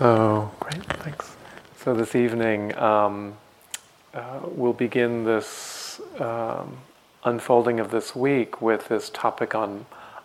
So, 0.00 0.50
great, 0.60 0.82
thanks. 1.02 1.36
So, 1.76 1.92
this 1.92 2.14
evening 2.14 2.74
um, 2.78 3.36
uh, 4.14 4.40
we'll 4.46 4.72
begin 4.72 5.24
this 5.24 6.00
um, 6.18 6.78
unfolding 7.22 7.80
of 7.80 7.90
this 7.90 8.16
week 8.16 8.62
with 8.62 8.88
this 8.88 9.10
topic 9.10 9.54
on, 9.54 9.84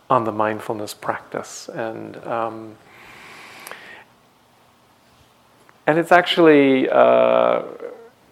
on 0.09 0.23
the 0.23 0.31
mindfulness 0.31 0.93
practice. 0.93 1.67
And, 1.67 2.15
um, 2.25 2.77
and 5.85 5.99
it's 5.99 6.13
actually 6.13 6.89
uh, 6.89 7.63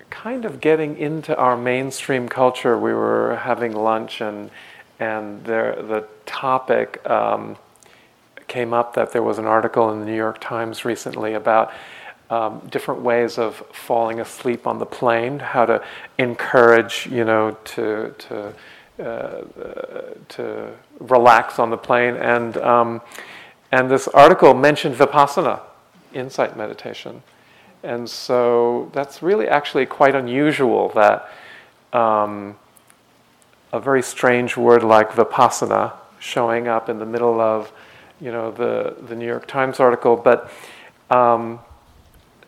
kind 0.09 0.45
of 0.45 0.61
getting 0.61 0.97
into 0.97 1.35
our 1.35 1.57
mainstream 1.57 2.29
culture. 2.29 2.79
We 2.79 2.93
were 2.93 3.35
having 3.35 3.73
lunch, 3.73 4.21
and, 4.21 4.49
and 4.97 5.43
there, 5.43 5.75
the 5.75 6.07
topic 6.25 7.05
um, 7.05 7.57
came 8.53 8.71
up 8.71 8.93
that 8.93 9.11
there 9.11 9.23
was 9.23 9.39
an 9.39 9.45
article 9.45 9.91
in 9.91 9.99
the 9.99 10.05
New 10.05 10.15
York 10.15 10.39
Times 10.39 10.85
recently 10.85 11.33
about 11.33 11.73
um, 12.29 12.61
different 12.69 13.01
ways 13.01 13.39
of 13.39 13.55
falling 13.73 14.19
asleep 14.19 14.67
on 14.67 14.77
the 14.77 14.85
plane, 14.85 15.39
how 15.39 15.65
to 15.65 15.83
encourage, 16.19 17.07
you 17.07 17.25
know, 17.25 17.57
to 17.65 18.13
to 18.19 18.53
uh, 19.03 19.41
to 20.29 20.71
relax 20.99 21.57
on 21.57 21.71
the 21.71 21.77
plane, 21.77 22.15
and 22.15 22.57
um, 22.57 23.01
and 23.71 23.89
this 23.89 24.07
article 24.09 24.53
mentioned 24.53 24.95
vipassana, 24.95 25.59
insight 26.13 26.55
meditation, 26.55 27.23
and 27.81 28.07
so 28.07 28.91
that's 28.93 29.23
really 29.23 29.47
actually 29.47 29.87
quite 29.87 30.13
unusual 30.13 30.89
that 30.89 31.27
um, 31.91 32.55
a 33.71 33.79
very 33.79 34.03
strange 34.03 34.55
word 34.55 34.83
like 34.83 35.09
vipassana 35.09 35.93
showing 36.19 36.67
up 36.67 36.87
in 36.87 36.99
the 36.99 37.05
middle 37.05 37.41
of 37.41 37.71
you 38.23 38.31
know, 38.31 38.51
the, 38.51 38.95
the 39.07 39.15
New 39.15 39.27
York 39.27 39.45
Times 39.47 39.81
article, 39.81 40.15
but 40.15 40.49
um, 41.09 41.59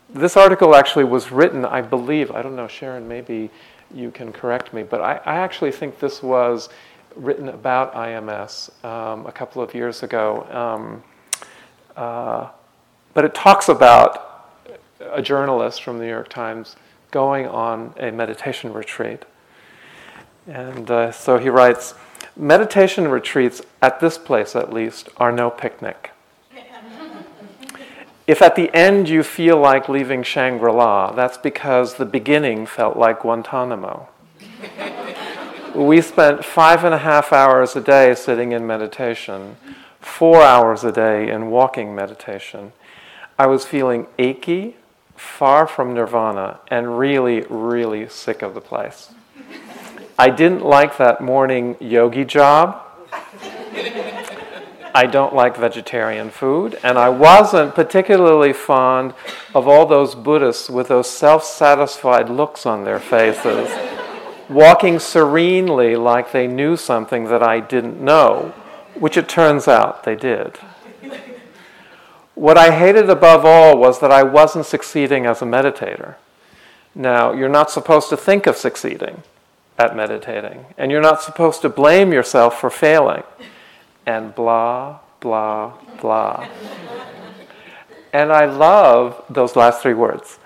this 0.10 0.38
article 0.38 0.74
actually 0.74 1.04
was 1.04 1.34
written, 1.34 1.66
I 1.66 1.82
believe, 1.82 2.32
I 2.32 2.42
don't 2.42 2.56
know, 2.56 2.70
Sharon, 2.70 3.10
maybe 3.10 3.50
you 3.94 4.10
can 4.10 4.32
correct 4.32 4.74
me, 4.74 4.84
but 4.84 5.02
I, 5.02 5.20
I 5.26 5.36
actually 5.36 5.74
think 5.74 6.00
this 6.00 6.24
was 6.24 6.70
written 7.16 7.50
about 7.50 7.94
IMS 7.94 8.72
um, 8.86 9.26
a 9.26 9.32
couple 9.34 9.62
of 9.62 9.74
years 9.74 10.02
ago. 10.02 10.48
Um, 10.50 11.04
uh, 11.98 12.50
but 13.14 13.26
it 13.26 13.36
talks 13.36 13.68
about 13.68 14.52
a 15.12 15.22
journalist 15.22 15.84
from 15.84 15.98
the 15.98 16.06
New 16.06 16.10
York 16.10 16.30
Times 16.30 16.78
going 17.12 17.48
on 17.48 17.94
a 18.00 18.12
meditation 18.12 18.72
retreat. 18.72 19.24
And 20.48 20.90
uh, 20.90 21.12
so 21.12 21.38
he 21.38 21.50
writes, 21.50 21.96
Meditation 22.38 23.08
retreats, 23.08 23.62
at 23.82 24.02
this 24.02 24.18
place 24.18 24.56
at 24.56 24.74
least, 24.74 25.08
are 25.18 25.32
no 25.32 25.50
picnic. 25.50 26.12
If 28.28 28.42
at 28.42 28.56
the 28.56 28.74
end 28.74 29.08
you 29.08 29.22
feel 29.22 29.58
like 29.58 29.88
leaving 29.88 30.24
Shangri 30.24 30.72
La, 30.72 31.12
that's 31.12 31.38
because 31.38 31.96
the 31.96 32.06
beginning 32.06 32.66
felt 32.66 32.98
like 32.98 33.22
Guantanamo. 33.22 34.10
we 35.76 36.02
spent 36.02 36.44
five 36.44 36.84
and 36.84 36.96
a 36.96 36.98
half 36.98 37.32
hours 37.32 37.76
a 37.76 37.82
day 37.82 38.16
sitting 38.16 38.52
in 38.52 38.66
meditation, 38.66 39.58
four 40.00 40.42
hours 40.42 40.84
a 40.84 40.92
day 40.92 41.30
in 41.30 41.52
walking 41.52 41.94
meditation. 41.94 42.74
I 43.38 43.46
was 43.46 43.64
feeling 43.64 44.08
achy, 44.18 44.76
far 45.16 45.68
from 45.68 45.94
nirvana, 45.94 46.60
and 46.70 46.98
really, 46.98 47.42
really 47.42 48.10
sick 48.10 48.42
of 48.42 48.56
the 48.56 48.62
place. 48.62 49.14
I 50.18 50.30
didn't 50.30 50.64
like 50.64 50.98
that 50.98 51.20
morning 51.20 51.76
yogi 51.82 52.24
job. 52.24 52.82
I 54.94 55.08
don't 55.08 55.36
like 55.36 55.58
vegetarian 55.58 56.30
food, 56.30 56.80
and 56.84 56.98
I 56.98 57.10
wasn't 57.10 57.76
particularly 57.76 58.54
fond 58.54 59.14
of 59.54 59.68
all 59.68 59.86
those 59.86 60.16
Buddhists 60.16 60.70
with 60.70 60.88
those 60.88 61.10
self 61.10 61.44
satisfied 61.44 62.30
looks 62.30 62.66
on 62.66 62.86
their 62.86 63.02
faces, 63.02 63.70
walking 64.48 65.00
serenely 65.00 65.98
like 65.98 66.32
they 66.32 66.48
knew 66.48 66.78
something 66.78 67.26
that 67.26 67.44
I 67.44 67.60
didn't 67.60 68.00
know, 68.00 68.54
which 68.98 69.18
it 69.18 69.28
turns 69.28 69.68
out 69.68 70.06
they 70.06 70.16
did. 70.16 70.58
What 72.36 72.58
I 72.58 72.72
hated 72.72 73.10
above 73.10 73.44
all 73.44 73.78
was 73.78 74.00
that 74.00 74.12
I 74.12 74.24
wasn't 74.24 74.66
succeeding 74.66 75.26
as 75.26 75.42
a 75.42 75.46
meditator. 75.46 76.16
Now, 76.94 77.34
you're 77.34 77.50
not 77.50 77.70
supposed 77.70 78.08
to 78.10 78.18
think 78.18 78.48
of 78.48 78.56
succeeding 78.56 79.24
at 79.78 79.96
meditating. 79.96 80.66
And 80.78 80.92
you're 80.92 81.02
not 81.02 81.22
supposed 81.22 81.62
to 81.62 81.70
blame 81.70 82.14
yourself 82.14 82.60
for 82.60 82.70
failing. 82.70 83.24
And 84.06 84.34
blah, 84.36 85.00
blah, 85.20 85.74
blah. 86.00 86.48
and 88.14 88.32
I 88.32 88.46
love 88.46 89.24
those 89.30 89.56
last 89.56 89.82
three 89.82 89.94
words 89.94 90.40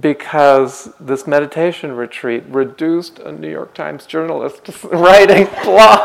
because 0.00 0.92
this 1.00 1.26
meditation 1.26 1.92
retreat 1.96 2.44
reduced 2.48 3.18
a 3.18 3.32
New 3.32 3.50
York 3.50 3.74
Times 3.74 4.06
journalist 4.06 4.64
to 4.66 4.88
writing 4.96 5.46
blah, 5.64 6.02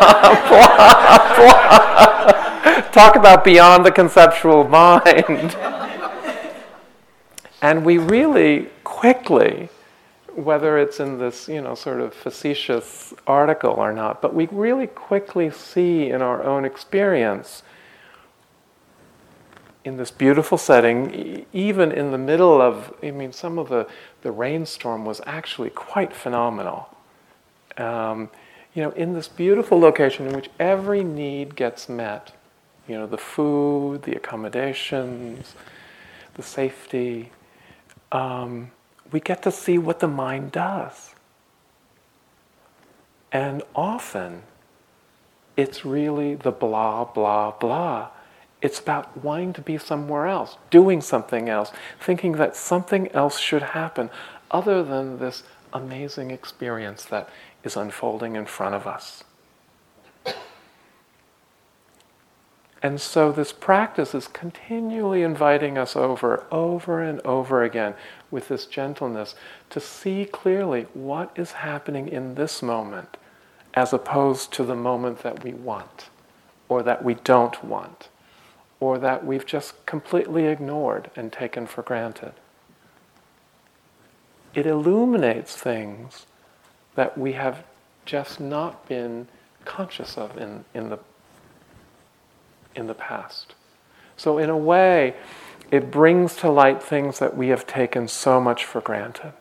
blah, 0.49 1.35
blah. 1.35 2.81
Talk 2.91 3.15
about 3.15 3.43
beyond 3.43 3.85
the 3.85 3.91
conceptual 3.91 4.67
mind. 4.67 5.55
and 7.61 7.85
we 7.85 7.97
really 7.97 8.69
quickly 8.83 9.69
whether 10.35 10.77
it's 10.77 10.99
in 10.99 11.17
this, 11.17 11.47
you 11.47 11.61
know, 11.61 11.75
sort 11.75 12.01
of 12.01 12.13
facetious 12.13 13.13
article 13.27 13.71
or 13.71 13.93
not, 13.93 14.21
but 14.21 14.33
we 14.33 14.47
really 14.51 14.87
quickly 14.87 15.49
see 15.51 16.09
in 16.09 16.21
our 16.21 16.43
own 16.43 16.65
experience, 16.65 17.63
in 19.83 19.97
this 19.97 20.11
beautiful 20.11 20.57
setting, 20.57 21.45
even 21.51 21.91
in 21.91 22.11
the 22.11 22.17
middle 22.17 22.61
of, 22.61 22.93
I 23.03 23.11
mean, 23.11 23.33
some 23.33 23.59
of 23.59 23.69
the, 23.69 23.87
the 24.21 24.31
rainstorm 24.31 25.05
was 25.05 25.19
actually 25.25 25.69
quite 25.69 26.13
phenomenal. 26.13 26.89
Um, 27.77 28.29
you 28.73 28.81
know, 28.81 28.91
in 28.91 29.13
this 29.13 29.27
beautiful 29.27 29.79
location 29.79 30.27
in 30.27 30.33
which 30.33 30.49
every 30.59 31.03
need 31.03 31.55
gets 31.55 31.89
met, 31.89 32.31
you 32.87 32.95
know, 32.95 33.07
the 33.07 33.17
food, 33.17 34.03
the 34.03 34.15
accommodations, 34.15 35.53
the 36.35 36.43
safety. 36.43 37.31
Um, 38.11 38.71
we 39.13 39.19
get 39.19 39.43
to 39.43 39.51
see 39.51 39.77
what 39.77 39.99
the 39.99 40.07
mind 40.07 40.51
does. 40.51 41.13
And 43.31 43.61
often, 43.75 44.41
it's 45.55 45.85
really 45.85 46.33
the 46.35 46.51
blah, 46.51 47.05
blah, 47.05 47.51
blah. 47.51 48.09
It's 48.61 48.79
about 48.79 49.23
wanting 49.23 49.53
to 49.53 49.61
be 49.61 49.77
somewhere 49.77 50.25
else, 50.25 50.57
doing 50.71 50.99
something 50.99 51.47
else, 51.47 51.71
thinking 52.01 52.33
that 52.33 52.55
something 52.55 53.07
else 53.11 53.37
should 53.37 53.61
happen 53.61 54.09
other 54.49 54.83
than 54.83 55.19
this 55.19 55.43
amazing 55.71 56.31
experience 56.31 57.05
that 57.05 57.29
is 57.63 57.77
unfolding 57.77 58.35
in 58.35 58.45
front 58.45 58.73
of 58.73 58.87
us. 58.87 59.23
And 62.83 62.99
so 62.99 63.31
this 63.31 63.53
practice 63.53 64.13
is 64.13 64.27
continually 64.27 65.21
inviting 65.21 65.77
us 65.77 65.95
over, 65.95 66.45
over 66.51 67.01
and 67.01 67.21
over 67.21 67.63
again 67.63 67.93
with 68.33 68.49
this 68.49 68.65
gentleness 68.65 69.35
to 69.69 69.79
see 69.79 70.25
clearly 70.25 70.87
what 70.93 71.31
is 71.37 71.53
happening 71.53 72.09
in 72.09 72.35
this 72.35 72.61
moment 72.61 73.15
as 73.75 73.93
opposed 73.93 74.51
to 74.51 74.63
the 74.63 74.75
moment 74.75 75.19
that 75.23 75.43
we 75.43 75.53
want 75.53 76.09
or 76.67 76.83
that 76.83 77.03
we 77.03 77.13
don't 77.13 77.63
want 77.63 78.09
or 78.79 78.97
that 78.97 79.25
we've 79.25 79.45
just 79.45 79.85
completely 79.85 80.47
ignored 80.47 81.09
and 81.15 81.31
taken 81.31 81.65
for 81.65 81.83
granted. 81.83 82.33
It 84.53 84.65
illuminates 84.65 85.55
things 85.55 86.25
that 86.95 87.17
we 87.17 87.33
have 87.33 87.63
just 88.05 88.39
not 88.39 88.87
been 88.89 89.27
conscious 89.63 90.17
of 90.17 90.37
in, 90.37 90.65
in 90.73 90.89
the 90.89 90.99
in 92.75 92.87
the 92.87 92.93
past. 92.93 93.53
So, 94.17 94.37
in 94.37 94.49
a 94.49 94.57
way, 94.57 95.15
it 95.73 95.89
brings 95.89 96.35
to 96.35 96.51
light 96.51 96.83
things 96.83 97.17
that 97.17 97.35
we 97.35 97.47
have 97.47 97.65
taken 97.65 98.07
so 98.07 98.39
much 98.39 98.63
for 98.63 98.79
granted. 98.79 99.33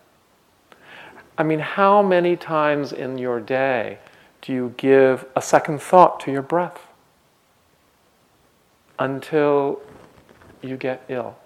I 1.37 1.43
mean, 1.43 1.59
how 1.59 2.01
many 2.01 2.37
times 2.37 2.91
in 2.91 3.19
your 3.19 3.39
day 3.39 3.99
do 4.41 4.55
you 4.55 4.73
give 4.79 5.27
a 5.37 5.43
second 5.43 5.83
thought 5.83 6.21
to 6.21 6.33
your 6.33 6.41
breath 6.41 6.87
until 8.99 9.83
you 10.63 10.79
get 10.79 11.05
ill 11.11 11.37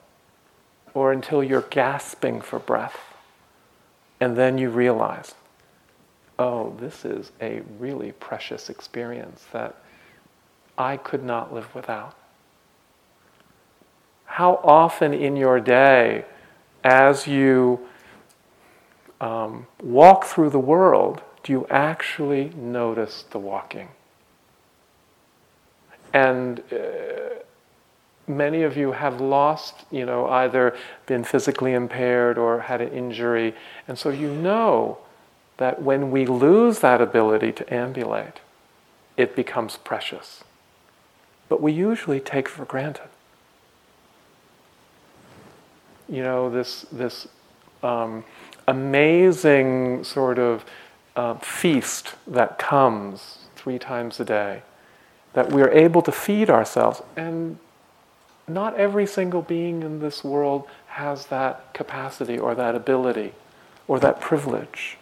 or 0.94 1.10
until 1.10 1.42
you're 1.42 1.62
gasping 1.62 2.40
for 2.40 2.60
breath? 2.60 2.96
And 4.20 4.36
then 4.36 4.56
you 4.56 4.70
realize, 4.70 5.34
oh, 6.38 6.76
this 6.78 7.04
is 7.04 7.32
a 7.40 7.62
really 7.80 8.12
precious 8.12 8.70
experience 8.70 9.46
that 9.50 9.74
I 10.78 10.96
could 10.96 11.24
not 11.24 11.52
live 11.52 11.74
without. 11.74 12.16
How 14.36 14.60
often 14.62 15.14
in 15.14 15.34
your 15.34 15.60
day, 15.60 16.26
as 16.84 17.26
you 17.26 17.80
um, 19.18 19.66
walk 19.82 20.26
through 20.26 20.50
the 20.50 20.58
world, 20.58 21.22
do 21.42 21.52
you 21.52 21.66
actually 21.70 22.50
notice 22.50 23.24
the 23.30 23.38
walking? 23.38 23.88
And 26.12 26.60
uh, 26.70 27.40
many 28.28 28.62
of 28.62 28.76
you 28.76 28.92
have 28.92 29.22
lost, 29.22 29.86
you 29.90 30.04
know, 30.04 30.26
either 30.26 30.76
been 31.06 31.24
physically 31.24 31.72
impaired 31.72 32.36
or 32.36 32.60
had 32.60 32.82
an 32.82 32.92
injury. 32.92 33.54
And 33.88 33.98
so 33.98 34.10
you 34.10 34.30
know 34.30 34.98
that 35.56 35.80
when 35.80 36.10
we 36.10 36.26
lose 36.26 36.80
that 36.80 37.00
ability 37.00 37.52
to 37.52 37.72
ambulate, 37.72 38.40
it 39.16 39.34
becomes 39.34 39.78
precious. 39.78 40.44
But 41.48 41.62
we 41.62 41.72
usually 41.72 42.20
take 42.20 42.50
for 42.50 42.66
granted. 42.66 43.08
You 46.08 46.22
know, 46.22 46.50
this, 46.50 46.86
this 46.92 47.28
um, 47.82 48.24
amazing 48.68 50.04
sort 50.04 50.38
of 50.38 50.64
uh, 51.16 51.34
feast 51.34 52.14
that 52.26 52.58
comes 52.58 53.38
three 53.56 53.78
times 53.78 54.20
a 54.20 54.24
day, 54.24 54.62
that 55.32 55.50
we're 55.50 55.70
able 55.70 56.02
to 56.02 56.12
feed 56.12 56.50
ourselves. 56.50 57.02
And 57.16 57.58
not 58.46 58.76
every 58.76 59.06
single 59.06 59.42
being 59.42 59.82
in 59.82 59.98
this 59.98 60.22
world 60.22 60.68
has 60.88 61.26
that 61.26 61.74
capacity 61.74 62.38
or 62.38 62.54
that 62.54 62.74
ability 62.74 63.32
or 63.88 63.98
that 64.00 64.20
privilege. 64.20 64.98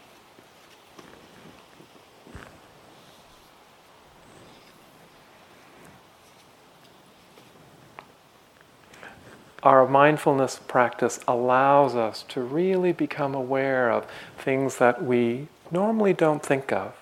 Our 9.64 9.88
mindfulness 9.88 10.60
practice 10.68 11.18
allows 11.26 11.96
us 11.96 12.22
to 12.28 12.42
really 12.42 12.92
become 12.92 13.34
aware 13.34 13.90
of 13.90 14.06
things 14.36 14.76
that 14.76 15.02
we 15.02 15.48
normally 15.70 16.12
don't 16.12 16.44
think 16.44 16.70
of. 16.70 16.94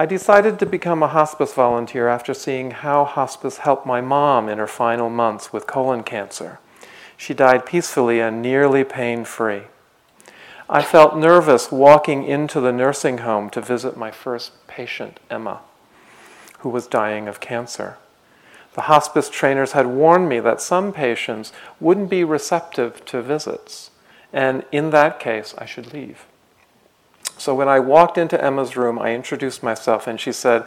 I 0.00 0.06
decided 0.06 0.58
to 0.58 0.66
become 0.66 1.02
a 1.02 1.08
hospice 1.08 1.52
volunteer 1.52 2.08
after 2.08 2.32
seeing 2.32 2.70
how 2.70 3.04
hospice 3.04 3.58
helped 3.58 3.84
my 3.84 4.00
mom 4.00 4.48
in 4.48 4.56
her 4.58 4.66
final 4.66 5.10
months 5.10 5.52
with 5.52 5.66
colon 5.66 6.02
cancer. 6.04 6.58
She 7.16 7.34
died 7.34 7.66
peacefully 7.66 8.20
and 8.20 8.40
nearly 8.40 8.84
pain 8.84 9.24
free. 9.24 9.62
I 10.70 10.82
felt 10.82 11.16
nervous 11.16 11.70
walking 11.70 12.24
into 12.24 12.60
the 12.60 12.72
nursing 12.72 13.18
home 13.18 13.50
to 13.50 13.60
visit 13.60 13.96
my 13.96 14.10
first 14.10 14.66
patient, 14.68 15.18
Emma, 15.28 15.60
who 16.60 16.68
was 16.68 16.86
dying 16.86 17.26
of 17.26 17.40
cancer. 17.40 17.98
The 18.78 18.82
hospice 18.82 19.28
trainers 19.28 19.72
had 19.72 19.88
warned 19.88 20.28
me 20.28 20.38
that 20.38 20.60
some 20.60 20.92
patients 20.92 21.52
wouldn't 21.80 22.08
be 22.08 22.22
receptive 22.22 23.04
to 23.06 23.20
visits, 23.20 23.90
and 24.32 24.64
in 24.70 24.90
that 24.90 25.18
case, 25.18 25.52
I 25.58 25.64
should 25.66 25.92
leave. 25.92 26.26
So 27.36 27.56
when 27.56 27.68
I 27.68 27.80
walked 27.80 28.16
into 28.16 28.40
Emma's 28.40 28.76
room, 28.76 28.96
I 28.96 29.16
introduced 29.16 29.64
myself, 29.64 30.06
and 30.06 30.20
she 30.20 30.30
said, 30.30 30.64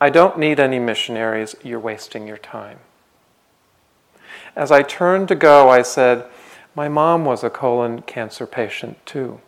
I 0.00 0.08
don't 0.08 0.38
need 0.38 0.60
any 0.60 0.78
missionaries, 0.78 1.56
you're 1.64 1.80
wasting 1.80 2.28
your 2.28 2.38
time. 2.38 2.78
As 4.54 4.70
I 4.70 4.82
turned 4.82 5.26
to 5.26 5.34
go, 5.34 5.68
I 5.68 5.82
said, 5.82 6.26
My 6.76 6.88
mom 6.88 7.24
was 7.24 7.42
a 7.42 7.50
colon 7.50 8.02
cancer 8.02 8.46
patient 8.46 9.04
too. 9.04 9.40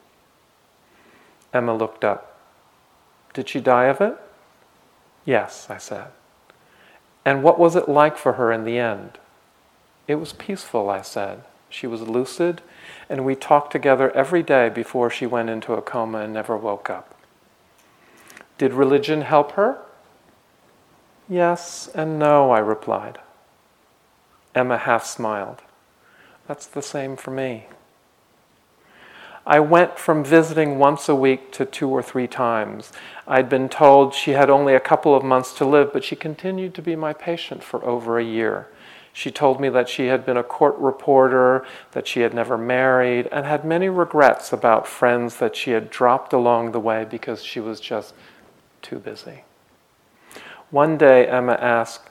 Emma 1.55 1.77
looked 1.77 2.05
up. 2.05 2.41
Did 3.35 3.49
she 3.49 3.61
die 3.61 3.85
of 3.85 4.01
it? 4.01 4.17
Yes, 5.25 5.69
I 5.71 5.79
said. 5.79 6.09
And 7.31 7.45
what 7.45 7.61
was 7.61 7.77
it 7.77 7.89
like 7.89 8.19
for 8.19 8.33
her 8.33 8.51
in 8.51 8.65
the 8.65 8.77
end? 8.77 9.17
It 10.09 10.17
was 10.17 10.33
peaceful, 10.33 10.91
I 10.91 11.01
said. 11.01 11.45
She 11.69 11.87
was 11.87 12.03
lucid, 12.03 12.61
and 13.09 13.25
we 13.25 13.37
talked 13.37 13.71
together 13.71 14.11
every 14.17 14.43
day 14.43 14.69
before 14.69 15.11
she 15.11 15.27
went 15.27 15.49
into 15.49 15.75
a 15.75 15.81
coma 15.81 16.23
and 16.23 16.33
never 16.33 16.57
woke 16.57 16.91
up. 16.91 17.15
Did 18.59 18.73
religion 18.73 19.21
help 19.21 19.53
her? 19.53 19.79
Yes 21.29 21.89
and 21.95 22.19
no, 22.19 22.51
I 22.51 22.59
replied. 22.59 23.21
Emma 24.53 24.79
half 24.79 25.07
smiled. 25.07 25.63
That's 26.49 26.67
the 26.67 26.83
same 26.83 27.15
for 27.15 27.31
me. 27.31 27.67
I 29.51 29.59
went 29.59 29.99
from 29.99 30.23
visiting 30.23 30.79
once 30.79 31.09
a 31.09 31.15
week 31.17 31.51
to 31.55 31.65
two 31.65 31.89
or 31.89 32.05
three 32.05 32.29
times. 32.29 32.93
I'd 33.27 33.49
been 33.49 33.69
told 33.69 34.15
she 34.15 34.31
had 34.31 34.49
only 34.49 34.77
a 34.77 34.81
couple 34.81 35.13
of 35.13 35.25
months 35.25 35.53
to 35.55 35.65
live, 35.65 35.93
but 35.93 36.05
she 36.05 36.15
continued 36.15 36.73
to 36.75 36.83
be 36.83 36.95
my 36.95 37.13
patient 37.13 37.65
for 37.65 37.85
over 37.85 38.17
a 38.17 38.25
year. 38.25 38.69
She 39.13 39.33
told 39.33 39.61
me 39.61 39.69
that 39.71 39.89
she 39.89 40.07
had 40.07 40.25
been 40.25 40.37
a 40.37 40.45
court 40.45 40.77
reporter, 40.79 41.67
that 41.91 42.07
she 42.07 42.21
had 42.21 42.33
never 42.33 42.57
married, 42.57 43.29
and 43.33 43.45
had 43.45 43.65
many 43.65 43.89
regrets 43.89 44.53
about 44.53 44.87
friends 44.87 45.39
that 45.39 45.57
she 45.57 45.73
had 45.73 45.91
dropped 45.91 46.33
along 46.33 46.71
the 46.71 46.79
way 46.79 47.05
because 47.05 47.43
she 47.43 47.59
was 47.59 47.81
just 47.81 48.15
too 48.83 49.01
busy. 49.01 49.43
One 50.71 50.97
day, 50.97 51.27
Emma 51.27 51.55
asked, 51.55 52.09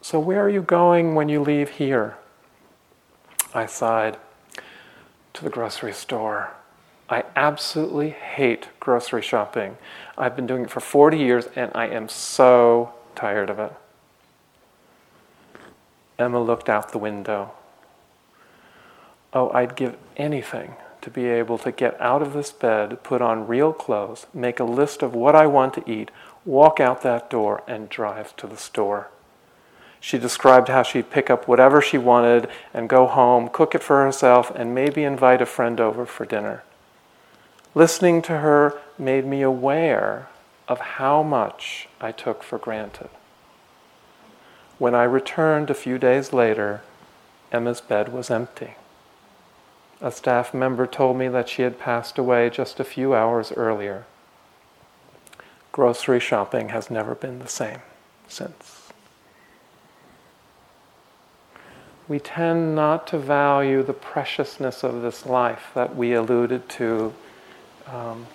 So, 0.00 0.20
where 0.20 0.40
are 0.40 0.48
you 0.48 0.62
going 0.62 1.16
when 1.16 1.28
you 1.28 1.42
leave 1.42 1.70
here? 1.70 2.18
I 3.52 3.66
sighed 3.66 4.16
to 5.34 5.44
the 5.44 5.50
grocery 5.50 5.92
store. 5.92 6.52
I 7.08 7.24
absolutely 7.36 8.10
hate 8.10 8.68
grocery 8.80 9.22
shopping. 9.22 9.76
I've 10.16 10.36
been 10.36 10.46
doing 10.46 10.62
it 10.62 10.70
for 10.70 10.80
40 10.80 11.18
years 11.18 11.46
and 11.54 11.70
I 11.74 11.88
am 11.88 12.08
so 12.08 12.92
tired 13.14 13.50
of 13.50 13.58
it. 13.58 13.72
Emma 16.18 16.40
looked 16.40 16.68
out 16.68 16.92
the 16.92 16.98
window. 16.98 17.52
Oh, 19.32 19.50
I'd 19.50 19.76
give 19.76 19.96
anything 20.16 20.76
to 21.00 21.10
be 21.10 21.26
able 21.26 21.58
to 21.58 21.72
get 21.72 22.00
out 22.00 22.22
of 22.22 22.32
this 22.32 22.52
bed, 22.52 23.02
put 23.02 23.20
on 23.20 23.46
real 23.46 23.72
clothes, 23.72 24.26
make 24.32 24.60
a 24.60 24.64
list 24.64 25.02
of 25.02 25.14
what 25.14 25.34
I 25.34 25.46
want 25.46 25.74
to 25.74 25.90
eat, 25.90 26.10
walk 26.44 26.80
out 26.80 27.02
that 27.02 27.28
door, 27.28 27.62
and 27.66 27.88
drive 27.88 28.36
to 28.36 28.46
the 28.46 28.56
store. 28.56 29.08
She 30.04 30.18
described 30.18 30.66
how 30.66 30.82
she'd 30.82 31.12
pick 31.12 31.30
up 31.30 31.46
whatever 31.46 31.80
she 31.80 31.96
wanted 31.96 32.48
and 32.74 32.88
go 32.88 33.06
home, 33.06 33.48
cook 33.48 33.72
it 33.72 33.84
for 33.84 34.02
herself, 34.02 34.50
and 34.52 34.74
maybe 34.74 35.04
invite 35.04 35.40
a 35.40 35.46
friend 35.46 35.80
over 35.80 36.04
for 36.04 36.26
dinner. 36.26 36.64
Listening 37.76 38.20
to 38.22 38.38
her 38.38 38.80
made 38.98 39.24
me 39.24 39.42
aware 39.42 40.26
of 40.66 40.80
how 40.80 41.22
much 41.22 41.88
I 42.00 42.10
took 42.10 42.42
for 42.42 42.58
granted. 42.58 43.10
When 44.76 44.92
I 44.92 45.04
returned 45.04 45.70
a 45.70 45.74
few 45.74 45.98
days 45.98 46.32
later, 46.32 46.82
Emma's 47.52 47.80
bed 47.80 48.12
was 48.12 48.28
empty. 48.28 48.74
A 50.00 50.10
staff 50.10 50.52
member 50.52 50.88
told 50.88 51.16
me 51.16 51.28
that 51.28 51.48
she 51.48 51.62
had 51.62 51.78
passed 51.78 52.18
away 52.18 52.50
just 52.50 52.80
a 52.80 52.84
few 52.84 53.14
hours 53.14 53.52
earlier. 53.52 54.04
Grocery 55.70 56.18
shopping 56.18 56.70
has 56.70 56.90
never 56.90 57.14
been 57.14 57.38
the 57.38 57.46
same 57.46 57.82
since. 58.26 58.81
We 62.12 62.18
tend 62.18 62.74
not 62.74 63.06
to 63.06 63.16
value 63.16 63.82
the 63.82 63.94
preciousness 63.94 64.84
of 64.84 65.00
this 65.00 65.24
life 65.24 65.70
that 65.72 65.96
we 65.96 66.12
alluded 66.12 66.68
to 66.68 67.10
um, 67.86 68.26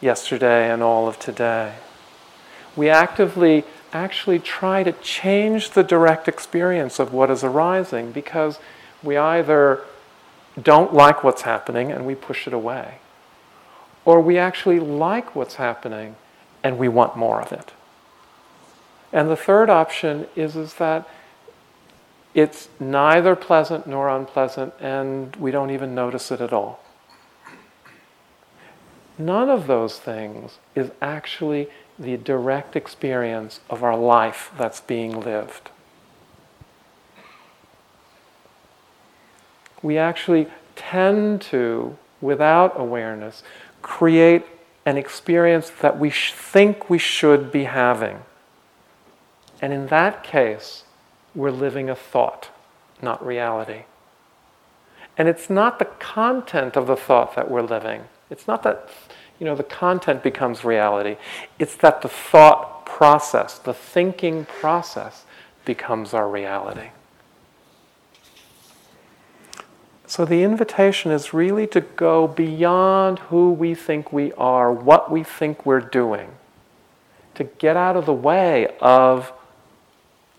yesterday 0.00 0.70
and 0.70 0.80
all 0.80 1.08
of 1.08 1.18
today. 1.18 1.74
We 2.76 2.88
actively 2.88 3.64
actually 3.92 4.38
try 4.38 4.84
to 4.84 4.92
change 4.92 5.70
the 5.70 5.82
direct 5.82 6.28
experience 6.28 7.00
of 7.00 7.12
what 7.12 7.32
is 7.32 7.42
arising 7.42 8.12
because 8.12 8.60
we 9.02 9.16
either 9.16 9.80
don't 10.62 10.94
like 10.94 11.24
what's 11.24 11.42
happening 11.42 11.90
and 11.90 12.06
we 12.06 12.14
push 12.14 12.46
it 12.46 12.52
away, 12.52 12.98
or 14.04 14.20
we 14.20 14.38
actually 14.38 14.78
like 14.78 15.34
what's 15.34 15.56
happening 15.56 16.14
and 16.62 16.78
we 16.78 16.86
want 16.86 17.16
more 17.16 17.42
of 17.42 17.50
it. 17.50 17.72
And 19.12 19.28
the 19.28 19.34
third 19.34 19.68
option 19.68 20.28
is, 20.36 20.54
is 20.54 20.74
that 20.74 21.08
it's 22.36 22.68
neither 22.78 23.34
pleasant 23.34 23.86
nor 23.86 24.10
unpleasant, 24.10 24.74
and 24.78 25.34
we 25.36 25.50
don't 25.50 25.70
even 25.70 25.94
notice 25.94 26.30
it 26.30 26.42
at 26.42 26.52
all. 26.52 26.84
None 29.16 29.48
of 29.48 29.66
those 29.66 29.98
things 29.98 30.58
is 30.74 30.90
actually 31.00 31.68
the 31.98 32.18
direct 32.18 32.76
experience 32.76 33.60
of 33.70 33.82
our 33.82 33.96
life 33.96 34.50
that's 34.58 34.82
being 34.82 35.18
lived. 35.18 35.70
We 39.82 39.96
actually 39.96 40.48
tend 40.74 41.40
to, 41.42 41.96
without 42.20 42.78
awareness, 42.78 43.42
create 43.80 44.44
an 44.84 44.98
experience 44.98 45.70
that 45.80 45.98
we 45.98 46.10
sh- 46.10 46.32
think 46.32 46.90
we 46.90 46.98
should 46.98 47.50
be 47.50 47.64
having. 47.64 48.18
And 49.62 49.72
in 49.72 49.86
that 49.86 50.22
case, 50.22 50.82
we're 51.36 51.50
living 51.50 51.88
a 51.88 51.94
thought, 51.94 52.48
not 53.00 53.24
reality. 53.24 53.82
And 55.18 55.28
it's 55.28 55.48
not 55.48 55.78
the 55.78 55.84
content 55.84 56.76
of 56.76 56.86
the 56.86 56.96
thought 56.96 57.36
that 57.36 57.50
we're 57.50 57.62
living. 57.62 58.04
It's 58.30 58.48
not 58.48 58.62
that, 58.64 58.88
you 59.38 59.46
know, 59.46 59.54
the 59.54 59.62
content 59.62 60.22
becomes 60.22 60.64
reality. 60.64 61.16
It's 61.58 61.76
that 61.76 62.02
the 62.02 62.08
thought 62.08 62.84
process, 62.86 63.58
the 63.58 63.74
thinking 63.74 64.46
process, 64.46 65.24
becomes 65.64 66.14
our 66.14 66.28
reality. 66.28 66.88
So 70.06 70.24
the 70.24 70.42
invitation 70.42 71.10
is 71.10 71.34
really 71.34 71.66
to 71.68 71.80
go 71.80 72.28
beyond 72.28 73.18
who 73.18 73.50
we 73.52 73.74
think 73.74 74.12
we 74.12 74.32
are, 74.34 74.72
what 74.72 75.10
we 75.10 75.24
think 75.24 75.66
we're 75.66 75.80
doing, 75.80 76.30
to 77.34 77.44
get 77.44 77.76
out 77.76 77.96
of 77.96 78.06
the 78.06 78.12
way 78.12 78.68
of 78.80 79.32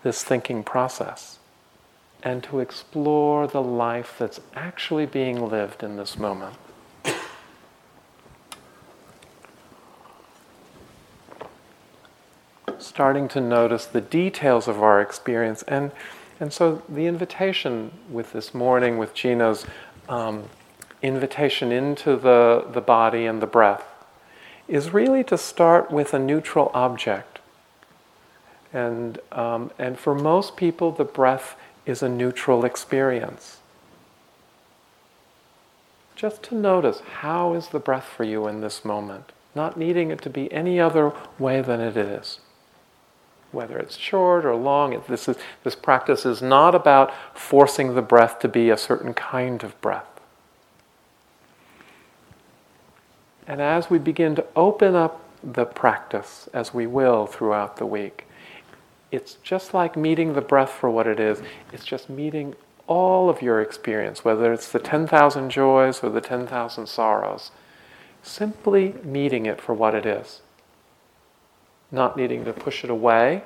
this 0.02 0.22
thinking 0.22 0.62
process 0.62 1.38
and 2.22 2.42
to 2.44 2.60
explore 2.60 3.46
the 3.46 3.62
life 3.62 4.16
that's 4.18 4.40
actually 4.54 5.06
being 5.06 5.48
lived 5.48 5.82
in 5.82 5.96
this 5.96 6.18
moment. 6.18 6.54
Starting 12.78 13.28
to 13.28 13.40
notice 13.40 13.86
the 13.86 14.00
details 14.00 14.66
of 14.66 14.82
our 14.82 15.00
experience. 15.00 15.62
And, 15.64 15.92
and 16.40 16.52
so 16.52 16.82
the 16.88 17.06
invitation 17.06 17.92
with 18.10 18.32
this 18.32 18.52
morning, 18.52 18.98
with 18.98 19.14
Gina's 19.14 19.64
um, 20.08 20.44
invitation 21.02 21.70
into 21.70 22.16
the, 22.16 22.66
the 22.72 22.80
body 22.80 23.26
and 23.26 23.40
the 23.40 23.46
breath, 23.46 23.84
is 24.66 24.92
really 24.92 25.22
to 25.24 25.38
start 25.38 25.90
with 25.90 26.12
a 26.12 26.18
neutral 26.18 26.70
object. 26.74 27.37
And, 28.72 29.18
um, 29.32 29.70
and 29.78 29.98
for 29.98 30.14
most 30.14 30.56
people, 30.56 30.92
the 30.92 31.04
breath 31.04 31.56
is 31.86 32.02
a 32.02 32.08
neutral 32.08 32.64
experience. 32.64 33.58
Just 36.14 36.42
to 36.44 36.54
notice 36.54 37.00
how 37.20 37.54
is 37.54 37.68
the 37.68 37.78
breath 37.78 38.04
for 38.04 38.24
you 38.24 38.46
in 38.48 38.60
this 38.60 38.84
moment, 38.84 39.32
not 39.54 39.76
needing 39.76 40.10
it 40.10 40.20
to 40.22 40.30
be 40.30 40.52
any 40.52 40.78
other 40.78 41.12
way 41.38 41.62
than 41.62 41.80
it 41.80 41.96
is. 41.96 42.40
Whether 43.52 43.78
it's 43.78 43.96
short 43.96 44.44
or 44.44 44.54
long, 44.54 45.02
this, 45.08 45.28
is, 45.28 45.38
this 45.64 45.74
practice 45.74 46.26
is 46.26 46.42
not 46.42 46.74
about 46.74 47.12
forcing 47.32 47.94
the 47.94 48.02
breath 48.02 48.40
to 48.40 48.48
be 48.48 48.68
a 48.68 48.76
certain 48.76 49.14
kind 49.14 49.62
of 49.62 49.80
breath. 49.80 50.20
And 53.46 53.62
as 53.62 53.88
we 53.88 53.98
begin 53.98 54.34
to 54.34 54.44
open 54.54 54.94
up 54.94 55.22
the 55.42 55.64
practice, 55.64 56.50
as 56.52 56.74
we 56.74 56.86
will 56.86 57.26
throughout 57.26 57.78
the 57.78 57.86
week, 57.86 58.26
it's 59.10 59.34
just 59.42 59.72
like 59.72 59.96
meeting 59.96 60.34
the 60.34 60.40
breath 60.40 60.70
for 60.70 60.90
what 60.90 61.06
it 61.06 61.18
is. 61.18 61.40
It's 61.72 61.84
just 61.84 62.10
meeting 62.10 62.54
all 62.86 63.28
of 63.28 63.42
your 63.42 63.60
experience, 63.60 64.24
whether 64.24 64.52
it's 64.52 64.70
the 64.70 64.78
10,000 64.78 65.50
joys 65.50 66.02
or 66.02 66.10
the 66.10 66.20
10,000 66.20 66.86
sorrows. 66.86 67.50
Simply 68.22 68.94
meeting 69.04 69.46
it 69.46 69.60
for 69.60 69.74
what 69.74 69.94
it 69.94 70.04
is. 70.04 70.40
Not 71.90 72.16
needing 72.16 72.44
to 72.44 72.52
push 72.52 72.84
it 72.84 72.90
away 72.90 73.42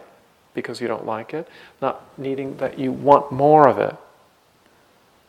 because 0.55 0.81
you 0.81 0.89
don't 0.89 1.07
like 1.07 1.33
it, 1.33 1.49
not 1.81 2.03
needing 2.19 2.57
that 2.59 2.79
you 2.79 2.93
want 2.93 3.33
more 3.33 3.69
of 3.69 3.79
it. 3.79 3.97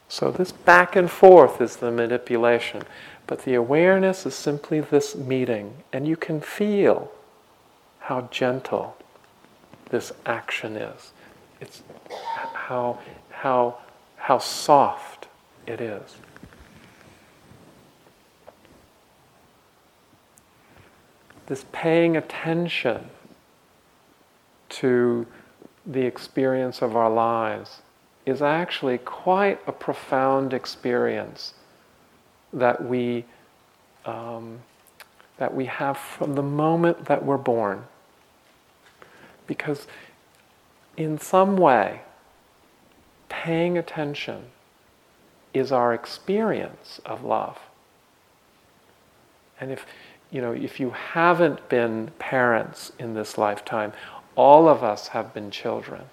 So, 0.09 0.31
this 0.31 0.51
back 0.51 0.95
and 0.95 1.09
forth 1.09 1.61
is 1.61 1.77
the 1.77 1.91
manipulation. 1.91 2.83
But 3.25 3.45
the 3.45 3.53
awareness 3.53 4.25
is 4.25 4.35
simply 4.35 4.81
this 4.81 5.15
meeting, 5.15 5.77
and 5.93 6.07
you 6.07 6.17
can 6.17 6.41
feel 6.41 7.11
how 8.01 8.27
gentle 8.29 8.97
this 9.93 10.11
action 10.25 10.75
is. 10.75 11.11
It's 11.61 11.83
how, 12.55 12.97
how, 13.29 13.77
how 14.17 14.39
soft 14.39 15.27
it 15.67 15.79
is. 15.79 16.15
This 21.45 21.63
paying 21.71 22.17
attention 22.17 23.11
to 24.69 25.27
the 25.85 26.01
experience 26.01 26.81
of 26.81 26.95
our 26.95 27.11
lives 27.11 27.83
is 28.25 28.41
actually 28.41 28.97
quite 28.97 29.59
a 29.67 29.71
profound 29.71 30.55
experience 30.55 31.53
that 32.51 32.83
we 32.83 33.25
um, 34.05 34.59
that 35.37 35.53
we 35.53 35.65
have 35.65 35.97
from 35.97 36.33
the 36.33 36.41
moment 36.41 37.05
that 37.05 37.23
we're 37.23 37.37
born. 37.37 37.83
Because 39.47 39.87
in 40.97 41.17
some 41.17 41.57
way, 41.57 42.01
paying 43.29 43.77
attention 43.77 44.45
is 45.53 45.71
our 45.71 45.93
experience 45.93 46.99
of 47.05 47.23
love. 47.23 47.59
And 49.59 49.71
if 49.71 49.85
you 50.31 50.41
know, 50.41 50.51
if 50.51 50.79
you 50.79 50.89
haven't 50.89 51.69
been 51.69 52.11
parents 52.17 52.91
in 52.97 53.13
this 53.13 53.37
lifetime, 53.37 53.93
all 54.35 54.67
of 54.67 54.83
us 54.83 55.09
have 55.09 55.31
been 55.31 55.51
children. 55.51 56.05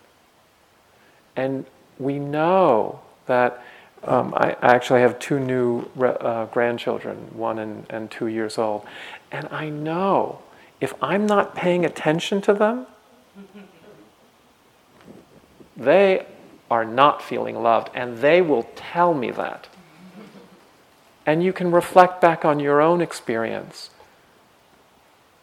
And 1.37 1.65
we 1.99 2.19
know 2.19 3.01
that 3.27 3.65
um, 4.05 4.35
I, 4.37 4.57
actually 4.61 5.01
have 5.01 5.19
two 5.19 5.41
new 5.41 5.87
uh, 5.99 6.47
grandchildren, 6.47 7.17
one 7.33 7.59
and, 7.59 7.87
and 7.89 8.11
two 8.11 8.27
years 8.27 8.59
old. 8.59 8.85
And 9.33 9.49
I 9.51 9.71
know 9.71 10.41
if 10.83 10.93
I'm 11.03 11.27
not 11.27 11.55
paying 11.55 11.87
attention 11.87 12.43
to 12.43 12.53
them, 12.53 12.87
they 15.77 16.27
are 16.71 16.85
not 16.85 17.23
feeling 17.23 17.63
loved, 17.63 17.91
and 17.95 18.19
they 18.19 18.41
will 18.41 18.69
tell 18.77 19.15
me 19.15 19.31
that. 19.31 19.69
And 21.27 21.43
you 21.43 21.53
can 21.53 21.71
reflect 21.71 22.21
back 22.21 22.45
on 22.45 22.61
your 22.61 22.81
own 22.81 23.01
experience 23.01 23.91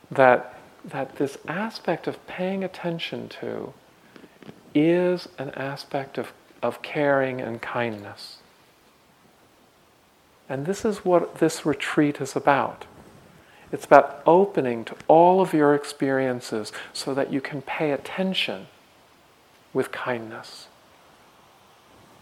that, 0.09 0.57
that 0.85 1.17
this 1.17 1.37
aspect 1.47 2.07
of 2.07 2.25
paying 2.27 2.63
attention 2.63 3.29
to 3.29 3.73
is 4.73 5.27
an 5.37 5.49
aspect 5.51 6.17
of, 6.17 6.31
of 6.61 6.81
caring 6.81 7.41
and 7.41 7.61
kindness. 7.61 8.37
And 10.49 10.65
this 10.65 10.85
is 10.85 11.03
what 11.03 11.35
this 11.39 11.65
retreat 11.65 12.21
is 12.21 12.35
about. 12.35 12.85
It's 13.71 13.85
about 13.85 14.21
opening 14.25 14.85
to 14.85 14.95
all 15.07 15.41
of 15.41 15.53
your 15.53 15.75
experiences 15.75 16.71
so 16.93 17.13
that 17.13 17.31
you 17.33 17.41
can 17.41 17.61
pay 17.61 17.91
attention 17.91 18.67
with 19.73 19.91
kindness. 19.91 20.67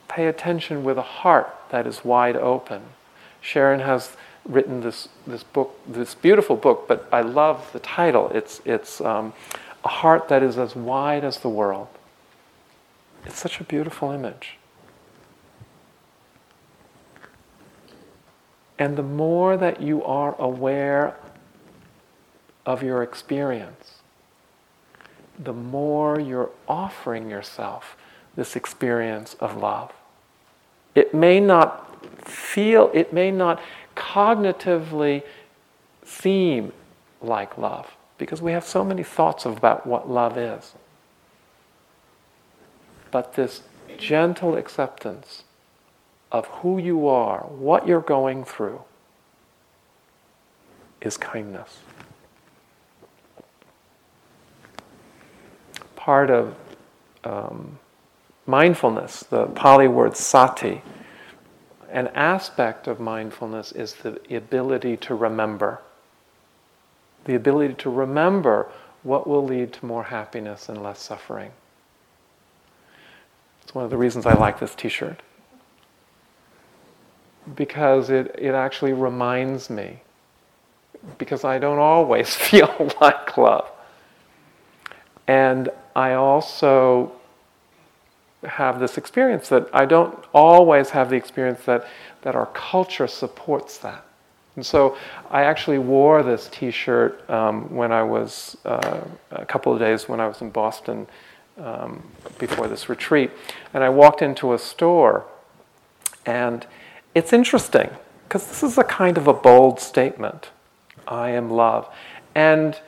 Pay 0.08 0.28
attention 0.28 0.84
with 0.84 0.98
a 0.98 1.04
heart 1.04 1.54
that 1.70 1.86
is 1.86 2.04
wide 2.04 2.36
open. 2.36 2.82
Sharon 3.42 3.80
has 3.82 4.18
written 4.44 4.82
this, 4.82 5.08
this 5.28 5.44
book, 5.44 5.80
this 5.88 6.16
beautiful 6.16 6.56
book, 6.56 6.88
but 6.88 7.08
I 7.12 7.22
love 7.22 7.70
the 7.74 7.80
title. 7.80 8.30
It's, 8.30 8.62
it's 8.66 9.02
um, 9.02 9.34
A 9.84 9.88
Heart 9.88 10.30
That 10.30 10.42
Is 10.42 10.58
As 10.58 10.76
Wide 10.76 11.24
as 11.24 11.40
the 11.40 11.50
World. 11.50 11.88
It's 13.26 13.40
such 13.40 13.60
a 13.60 13.64
beautiful 13.64 14.12
image. 14.12 14.58
And 18.78 18.98
the 18.98 19.04
more 19.04 19.58
that 19.58 19.82
you 19.82 20.04
are 20.04 20.36
aware 20.40 21.16
of 22.66 22.82
your 22.84 23.04
experience, 23.04 24.02
the 25.38 25.54
more 25.54 26.20
you're 26.20 26.50
offering 26.68 27.30
yourself 27.30 27.96
this 28.36 28.56
experience 28.56 29.36
of 29.40 29.58
love. 29.58 29.94
It 30.94 31.14
may 31.14 31.40
not 31.40 32.06
feel, 32.28 32.90
it 32.94 33.14
may 33.14 33.32
not 33.32 33.62
cognitively 33.96 35.24
seem 36.04 36.72
like 37.22 37.58
love 37.58 37.96
because 38.18 38.42
we 38.42 38.52
have 38.52 38.66
so 38.66 38.84
many 38.84 39.04
thoughts 39.04 39.46
about 39.46 39.86
what 39.86 40.10
love 40.10 40.38
is. 40.38 40.74
But 43.12 43.34
this 43.34 43.64
gentle 43.98 44.56
acceptance 44.56 45.44
of 46.32 46.48
who 46.48 46.78
you 46.78 47.08
are, 47.08 47.42
what 47.42 47.88
you're 47.88 48.02
going 48.02 48.44
through, 48.44 48.82
is 51.02 51.18
kindness. 51.18 51.80
Part 56.06 56.30
of 56.30 56.56
um, 57.24 57.80
mindfulness, 58.46 59.22
the 59.22 59.48
Pali 59.48 59.88
word 59.88 60.16
sati. 60.16 60.84
An 61.90 62.10
aspect 62.10 62.86
of 62.86 63.00
mindfulness 63.00 63.72
is 63.72 63.96
the 63.96 64.20
ability 64.30 64.98
to 64.98 65.16
remember. 65.16 65.82
The 67.24 67.34
ability 67.34 67.74
to 67.76 67.90
remember 67.90 68.70
what 69.02 69.26
will 69.26 69.44
lead 69.44 69.74
to 69.74 69.86
more 69.86 70.04
happiness 70.04 70.70
and 70.70 70.84
less 70.84 71.02
suffering. 71.02 71.52
It's 73.64 73.74
one 73.74 73.84
of 73.84 73.90
the 73.90 73.98
reasons 73.98 74.28
I 74.28 74.36
like 74.36 74.60
this 74.60 74.76
t 74.76 74.90
shirt. 74.90 75.24
Because 77.56 78.12
it, 78.12 78.36
it 78.38 78.54
actually 78.54 78.94
reminds 78.94 79.72
me, 79.72 80.02
because 81.18 81.44
I 81.44 81.58
don't 81.58 81.80
always 81.80 82.36
feel 82.36 82.92
like 83.02 83.36
love. 83.40 83.72
And 85.28 85.70
I 85.96 86.14
also 86.14 87.12
have 88.44 88.80
this 88.80 88.98
experience 88.98 89.50
that 89.50 89.70
I 89.74 89.86
don't 89.86 90.18
always 90.34 90.92
have 90.92 91.10
the 91.10 91.16
experience 91.16 91.62
that, 91.66 91.88
that 92.22 92.36
our 92.36 92.46
culture 92.48 93.08
supports 93.08 93.80
that. 93.80 94.06
And 94.56 94.66
so 94.66 94.98
I 95.30 95.44
actually 95.44 95.80
wore 95.80 96.24
this 96.24 96.48
t 96.52 96.72
shirt 96.72 97.30
um, 97.30 97.74
when 97.74 97.92
I 97.92 98.04
was 98.04 98.58
uh, 98.66 99.02
a 99.32 99.46
couple 99.46 99.74
of 99.74 99.80
days 99.80 100.08
when 100.08 100.20
I 100.20 100.28
was 100.28 100.42
in 100.42 100.50
Boston 100.50 101.08
um, 101.58 102.04
before 102.40 102.68
this 102.68 102.88
retreat. 102.88 103.32
And 103.74 103.84
I 103.84 103.90
walked 103.90 104.22
into 104.22 104.54
a 104.54 104.60
store, 104.60 105.26
and 106.26 106.66
it's 107.14 107.34
interesting 107.34 107.90
because 108.28 108.48
this 108.48 108.64
is 108.64 108.78
a 108.78 108.84
kind 108.84 109.18
of 109.18 109.28
a 109.28 109.34
bold 109.34 109.80
statement 109.80 110.50
I 111.08 111.32
am 111.32 111.50
love. 111.50 111.88
And 112.34 112.80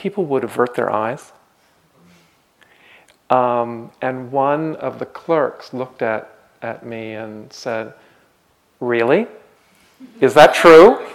people 0.00 0.24
would 0.24 0.44
avert 0.44 0.74
their 0.74 0.90
eyes. 0.90 1.30
Um, 3.28 3.92
and 4.00 4.32
one 4.32 4.76
of 4.76 4.98
the 4.98 5.04
clerks 5.04 5.74
looked 5.74 6.00
at, 6.00 6.34
at 6.62 6.86
me 6.86 7.12
and 7.12 7.52
said, 7.52 7.92
Really? 8.80 9.26
Is 10.22 10.32
that 10.34 10.54
true? 10.54 11.06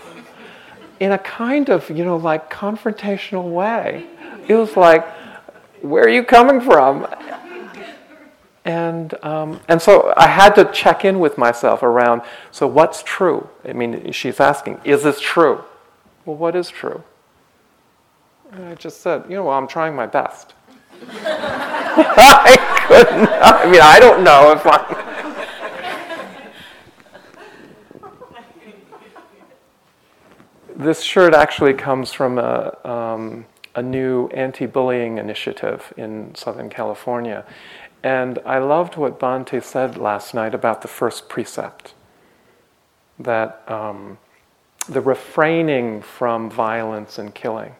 In 0.99 1.11
a 1.11 1.17
kind 1.17 1.69
of, 1.69 1.89
you 1.89 2.05
know, 2.05 2.15
like 2.15 2.51
confrontational 2.53 3.51
way. 3.51 4.05
It 4.47 4.53
was 4.53 4.77
like, 4.77 5.03
Where 5.81 6.03
are 6.03 6.09
you 6.09 6.23
coming 6.23 6.61
from? 6.61 7.07
And, 8.65 9.13
um, 9.23 9.59
and 9.67 9.81
so 9.81 10.13
I 10.15 10.27
had 10.27 10.53
to 10.55 10.65
check 10.71 11.05
in 11.05 11.19
with 11.19 11.39
myself 11.39 11.81
around 11.81 12.21
so, 12.51 12.67
what's 12.67 13.01
true? 13.01 13.49
I 13.67 13.73
mean, 13.73 14.11
she's 14.11 14.39
asking, 14.39 14.79
Is 14.83 15.01
this 15.01 15.19
true? 15.19 15.63
Well, 16.23 16.35
what 16.35 16.55
is 16.55 16.69
true? 16.69 17.03
And 18.51 18.65
I 18.65 18.75
just 18.75 19.01
said, 19.01 19.23
You 19.29 19.35
know, 19.35 19.45
well, 19.45 19.57
I'm 19.57 19.67
trying 19.67 19.95
my 19.95 20.05
best. 20.05 20.53
I 21.17 22.85
couldn't. 22.87 23.29
I 23.29 23.69
mean, 23.69 23.81
I 23.81 23.99
don't 23.99 24.23
know 24.23 24.51
if 24.53 24.65
I. 24.65 25.05
this 30.75 31.01
shirt 31.01 31.33
actually 31.33 31.73
comes 31.73 32.13
from 32.13 32.37
a, 32.37 32.77
um, 32.87 33.45
a 33.75 33.81
new 33.81 34.27
anti 34.27 34.65
bullying 34.65 35.17
initiative 35.17 35.93
in 35.97 36.33
Southern 36.35 36.69
California. 36.69 37.45
And 38.03 38.39
I 38.45 38.59
loved 38.59 38.97
what 38.97 39.19
Bhante 39.19 39.63
said 39.63 39.97
last 39.97 40.33
night 40.33 40.53
about 40.53 40.81
the 40.81 40.87
first 40.87 41.27
precept 41.27 41.93
that 43.17 43.63
um, 43.67 44.17
the 44.87 45.01
refraining 45.01 46.01
from 46.01 46.49
violence 46.49 47.17
and 47.17 47.33
killing, 47.33 47.73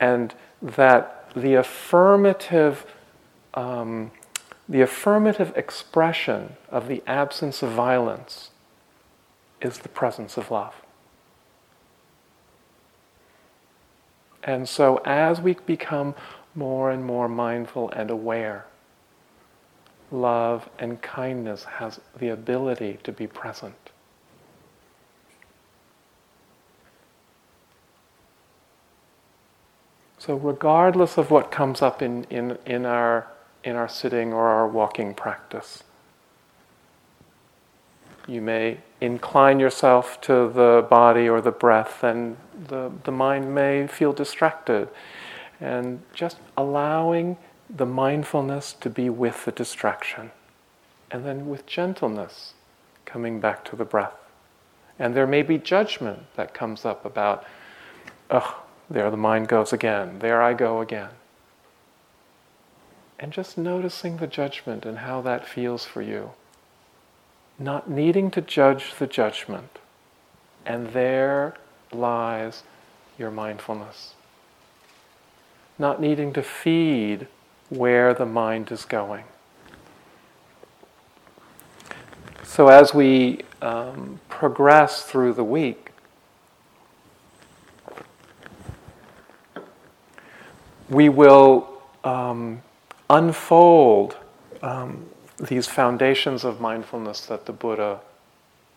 and 0.00 0.34
that 0.62 1.28
the 1.34 1.54
affirmative 1.54 2.86
um, 3.54 4.10
the 4.68 4.80
affirmative 4.80 5.52
expression 5.56 6.56
of 6.70 6.88
the 6.88 7.02
absence 7.06 7.62
of 7.62 7.70
violence 7.70 8.50
is 9.60 9.78
the 9.78 9.88
presence 9.88 10.36
of 10.36 10.50
love. 10.50 10.74
And 14.42 14.68
so, 14.68 15.00
as 15.04 15.40
we 15.40 15.54
become 15.66 16.14
more 16.54 16.90
and 16.90 17.04
more 17.04 17.28
mindful 17.28 17.90
and 17.90 18.10
aware, 18.10 18.66
love 20.10 20.68
and 20.78 21.00
kindness 21.00 21.64
has 21.64 22.00
the 22.18 22.28
ability 22.28 22.98
to 23.04 23.12
be 23.12 23.26
present. 23.26 23.83
So, 30.24 30.36
regardless 30.36 31.18
of 31.18 31.30
what 31.30 31.50
comes 31.50 31.82
up 31.82 32.00
in, 32.00 32.24
in, 32.30 32.56
in, 32.64 32.86
our, 32.86 33.26
in 33.62 33.76
our 33.76 33.90
sitting 33.90 34.32
or 34.32 34.46
our 34.46 34.66
walking 34.66 35.12
practice, 35.12 35.82
you 38.26 38.40
may 38.40 38.78
incline 39.02 39.60
yourself 39.60 40.18
to 40.22 40.48
the 40.48 40.86
body 40.88 41.28
or 41.28 41.42
the 41.42 41.50
breath, 41.50 42.02
and 42.02 42.38
the, 42.68 42.90
the 43.04 43.12
mind 43.12 43.54
may 43.54 43.86
feel 43.86 44.14
distracted. 44.14 44.88
And 45.60 46.00
just 46.14 46.38
allowing 46.56 47.36
the 47.68 47.84
mindfulness 47.84 48.72
to 48.80 48.88
be 48.88 49.10
with 49.10 49.44
the 49.44 49.52
distraction. 49.52 50.30
And 51.10 51.26
then 51.26 51.50
with 51.50 51.66
gentleness, 51.66 52.54
coming 53.04 53.40
back 53.40 53.62
to 53.66 53.76
the 53.76 53.84
breath. 53.84 54.14
And 54.98 55.14
there 55.14 55.26
may 55.26 55.42
be 55.42 55.58
judgment 55.58 56.20
that 56.36 56.54
comes 56.54 56.86
up 56.86 57.04
about, 57.04 57.44
ugh, 58.30 58.54
there 58.88 59.10
the 59.10 59.16
mind 59.16 59.48
goes 59.48 59.72
again. 59.72 60.18
There 60.18 60.42
I 60.42 60.54
go 60.54 60.80
again. 60.80 61.10
And 63.18 63.32
just 63.32 63.56
noticing 63.56 64.18
the 64.18 64.26
judgment 64.26 64.84
and 64.84 64.98
how 64.98 65.20
that 65.22 65.46
feels 65.46 65.84
for 65.84 66.02
you. 66.02 66.32
Not 67.58 67.88
needing 67.88 68.30
to 68.32 68.40
judge 68.40 68.94
the 68.98 69.06
judgment. 69.06 69.78
And 70.66 70.88
there 70.88 71.54
lies 71.92 72.64
your 73.18 73.30
mindfulness. 73.30 74.14
Not 75.78 76.00
needing 76.00 76.32
to 76.34 76.42
feed 76.42 77.26
where 77.70 78.12
the 78.14 78.26
mind 78.26 78.70
is 78.70 78.84
going. 78.84 79.24
So, 82.42 82.68
as 82.68 82.94
we 82.94 83.40
um, 83.62 84.20
progress 84.28 85.02
through 85.02 85.32
the 85.32 85.44
week, 85.44 85.90
we 90.88 91.08
will 91.08 91.68
um, 92.02 92.62
unfold 93.10 94.16
um, 94.62 95.06
these 95.38 95.66
foundations 95.66 96.44
of 96.44 96.60
mindfulness 96.60 97.22
that 97.26 97.46
the 97.46 97.52
Buddha 97.52 98.00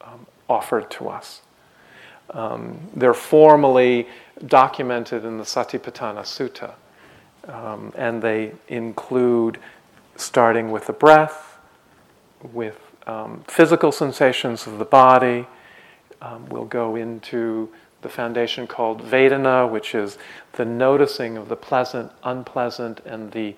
um, 0.01 0.25
offered 0.49 0.89
to 0.91 1.09
us. 1.09 1.41
Um, 2.31 2.77
they're 2.95 3.13
formally 3.13 4.07
documented 4.45 5.23
in 5.23 5.37
the 5.37 5.43
Satipatthana 5.43 6.21
Sutta, 6.21 6.73
um, 7.47 7.93
and 7.95 8.21
they 8.21 8.53
include 8.67 9.59
starting 10.15 10.71
with 10.71 10.87
the 10.87 10.93
breath, 10.93 11.57
with 12.53 12.79
physical 13.47 13.91
sensations 13.91 14.67
of 14.67 14.79
the 14.79 14.85
body. 14.85 15.47
we'll 16.49 16.65
go 16.65 16.95
into 16.95 17.69
the 18.01 18.09
foundation 18.09 18.67
called 18.67 19.01
Vedana, 19.01 19.69
which 19.69 19.95
is 19.95 20.17
the 20.53 20.65
noticing 20.65 21.37
of 21.37 21.49
the 21.49 21.55
pleasant, 21.55 22.11
unpleasant, 22.23 22.99
and 23.05 23.31
the 23.31 23.55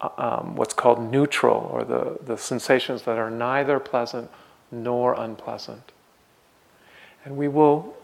uh, 0.00 0.08
um, 0.16 0.56
what's 0.56 0.72
called 0.72 1.12
neutral, 1.12 1.68
or 1.70 1.84
the, 1.84 2.18
the 2.24 2.38
sensations 2.38 3.02
that 3.02 3.18
are 3.18 3.30
neither 3.30 3.78
pleasant 3.78 4.30
nor 4.70 5.12
unpleasant. 5.12 5.92
And 7.24 7.36
we 7.36 7.48
will 7.48 7.94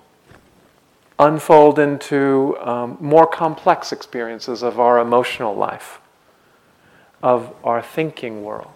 unfold 1.18 1.78
into 1.78 2.56
um, 2.60 2.98
more 3.00 3.26
complex 3.26 3.92
experiences 3.92 4.62
of 4.62 4.78
our 4.78 4.98
emotional 4.98 5.54
life, 5.54 5.98
of 7.22 7.54
our 7.64 7.80
thinking 7.80 8.44
world. 8.44 8.75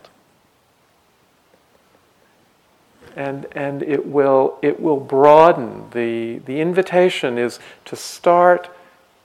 And, 3.17 3.47
and 3.53 3.83
it, 3.83 4.07
will, 4.07 4.59
it 4.63 4.81
will 4.81 5.01
broaden. 5.01 5.85
The, 5.93 6.39
the 6.39 6.61
invitation 6.61 7.39
is 7.39 7.59
to 7.87 7.97
start 7.97 8.69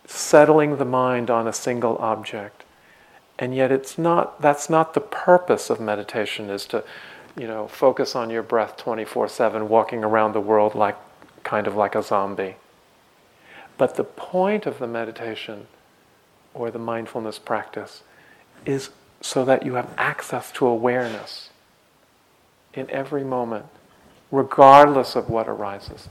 settling 0.06 0.78
the 0.78 0.86
mind 0.86 1.30
on 1.30 1.48
a 1.48 1.54
single 1.54 1.98
object. 1.98 2.64
And 3.38 3.56
yet 3.56 3.72
it's 3.72 3.98
not, 3.98 4.42
that's 4.42 4.70
not 4.70 4.94
the 4.94 5.02
purpose 5.02 5.70
of 5.70 5.80
meditation 5.80 6.50
is 6.50 6.66
to, 6.68 6.84
you 7.38 7.48
know, 7.48 7.68
focus 7.68 8.16
on 8.16 8.30
your 8.30 8.44
breath 8.44 8.78
24/7 8.78 9.68
walking 9.68 10.04
around 10.04 10.34
the 10.34 10.40
world 10.40 10.74
like 10.74 10.96
kind 11.44 11.68
of 11.68 11.76
like 11.76 11.96
a 11.96 12.04
zombie. 12.04 12.56
But 13.78 13.96
the 13.96 14.06
point 14.06 14.66
of 14.66 14.80
the 14.80 14.88
meditation 14.88 15.68
or 16.54 16.72
the 16.72 16.80
mindfulness 16.80 17.40
practice 17.40 18.04
is 18.66 18.90
so 19.20 19.44
that 19.44 19.66
you 19.66 19.74
have 19.74 19.90
access 19.98 20.52
to 20.54 20.66
awareness 20.66 21.50
in 22.76 22.90
every 22.90 23.24
moment, 23.24 23.66
regardless 24.32 25.16
of 25.16 25.30
what 25.30 25.48
arises. 25.48 26.10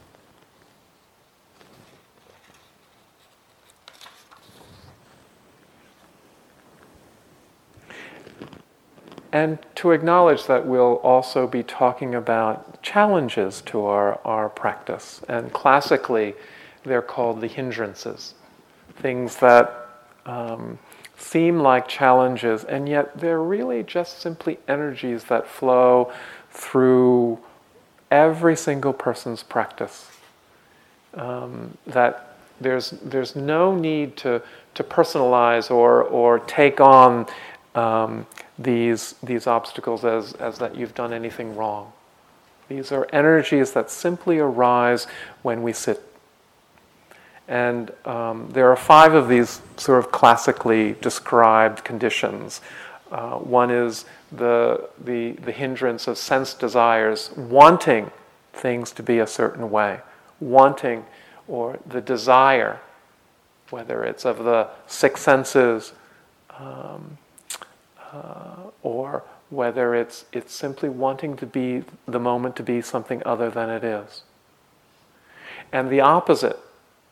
And 9.33 9.59
to 9.75 9.91
acknowledge 9.91 10.47
that 10.47 10.65
we'll 10.65 11.01
also 11.03 11.49
be 11.49 11.65
talking 11.65 12.15
about 12.15 12.81
challenges 12.83 13.63
to 13.63 13.85
our, 13.85 14.21
our 14.25 14.49
practice. 14.49 15.23
And 15.29 15.53
classically, 15.53 16.35
they're 16.85 17.03
called 17.03 17.41
the 17.41 17.49
hindrances 17.49 18.35
things 18.97 19.37
that 19.37 19.89
um, 20.27 20.79
seem 21.17 21.59
like 21.59 21.89
challenges, 21.89 22.65
and 22.65 22.89
yet 22.89 23.19
they're 23.19 23.43
really 23.43 23.83
just 23.83 24.21
simply 24.21 24.59
energies 24.69 25.25
that 25.25 25.47
flow 25.47 26.13
through 26.55 27.39
every 28.11 28.57
single 28.57 28.93
person's 28.93 29.43
practice. 29.43 30.11
Um, 31.15 31.77
that 31.87 32.37
there's, 32.61 32.91
there's 32.91 33.37
no 33.37 33.75
need 33.75 34.17
to, 34.19 34.41
to 34.75 34.85
personalize 34.85 35.71
or, 35.71 36.03
or 36.05 36.39
take 36.41 36.81
on 36.81 37.27
um, 37.75 38.27
these, 38.59 39.15
these 39.23 39.47
obstacles 39.47 40.05
as, 40.05 40.33
as 40.35 40.59
that 40.59 40.77
you've 40.77 40.95
done 40.95 41.13
anything 41.13 41.57
wrong. 41.57 41.93
These 42.69 42.93
are 42.93 43.07
energies 43.13 43.73
that 43.73 43.91
simply 43.91 44.39
arise 44.39 45.07
when 45.43 45.63
we 45.63 45.73
sit. 45.73 46.03
And 47.47 47.93
um, 48.07 48.49
there 48.53 48.71
are 48.71 48.77
five 48.77 49.13
of 49.13 49.29
these 49.29 49.61
sort 49.77 49.99
of 49.99 50.11
classically 50.11 50.95
described 51.01 51.85
conditions. 51.85 52.61
Uh, 53.11 53.39
one 53.39 53.71
is 53.71 54.05
the, 54.33 54.89
the, 55.03 55.33
the 55.33 55.53
hindrance 55.53 56.09
of 56.09 56.19
sense 56.19 56.55
desires, 56.55 57.31
wanting 57.37 58.11
things 58.53 58.93
to 58.93 59.03
be 59.03 59.19
a 59.19 59.27
certain 59.27 59.71
way, 59.71 60.01
wanting 60.41 61.05
or 61.47 61.79
the 61.87 62.01
desire, 62.01 62.81
whether 63.71 64.05
it's 64.05 64.25
of 64.25 64.39
the 64.45 64.69
six 64.87 65.21
senses, 65.21 65.93
um, 66.59 67.19
uh, 68.13 68.57
or 68.83 69.23
whether 69.51 69.95
it's, 69.95 70.25
it's 70.33 70.55
simply 70.55 70.89
wanting 70.89 71.37
to 71.37 71.47
be 71.47 71.85
the 72.07 72.19
moment 72.19 72.57
to 72.57 72.63
be 72.63 72.81
something 72.81 73.23
other 73.25 73.51
than 73.51 73.69
it 73.71 73.85
is. 73.85 74.23
And 75.73 75.91
the 75.91 76.01
opposite 76.01 76.59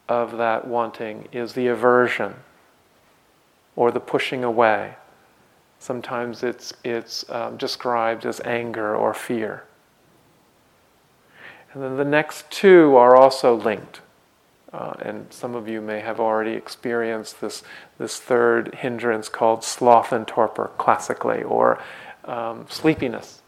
of 0.08 0.36
that 0.38 0.66
wanting 0.66 1.28
is 1.32 1.52
the 1.52 1.66
aversion 1.68 2.34
or 3.76 3.90
the 3.90 4.00
pushing 4.00 4.44
away. 4.44 4.96
Sometimes 5.82 6.44
it's, 6.44 6.72
it's 6.84 7.28
um, 7.28 7.56
described 7.56 8.24
as 8.24 8.40
anger 8.44 8.94
or 8.94 9.12
fear. 9.12 9.64
And 11.72 11.82
then 11.82 11.96
the 11.96 12.04
next 12.04 12.48
two 12.52 12.94
are 12.94 13.16
also 13.16 13.56
linked. 13.56 14.00
Uh, 14.72 14.92
and 15.00 15.26
some 15.32 15.56
of 15.56 15.68
you 15.68 15.80
may 15.80 15.98
have 15.98 16.20
already 16.20 16.52
experienced 16.52 17.40
this, 17.40 17.64
this 17.98 18.20
third 18.20 18.76
hindrance 18.76 19.28
called 19.28 19.64
sloth 19.64 20.12
and 20.12 20.28
torpor, 20.28 20.70
classically, 20.78 21.42
or 21.42 21.82
um, 22.26 22.64
sleepiness. 22.68 23.42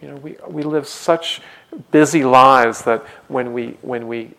You 0.00 0.08
know, 0.08 0.16
we, 0.16 0.36
we 0.48 0.62
live 0.62 0.88
such 0.88 1.42
busy 1.90 2.24
lives 2.24 2.84
that 2.84 3.04
when 3.28 3.52
we, 3.52 3.76
when 3.82 4.08
we 4.08 4.30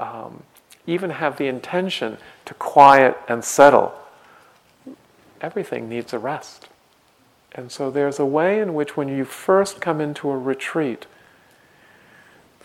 um, 0.00 0.42
even 0.86 1.08
have 1.08 1.38
the 1.38 1.46
intention 1.46 2.18
to 2.44 2.52
quiet 2.52 3.16
and 3.26 3.42
settle, 3.42 3.98
everything 5.40 5.88
needs 5.88 6.12
a 6.12 6.18
rest. 6.18 6.68
And 7.52 7.70
so 7.70 7.90
there's 7.90 8.18
a 8.18 8.26
way 8.26 8.58
in 8.58 8.74
which, 8.74 8.96
when 8.96 9.08
you 9.08 9.24
first 9.24 9.80
come 9.80 10.00
into 10.00 10.30
a 10.30 10.38
retreat, 10.38 11.06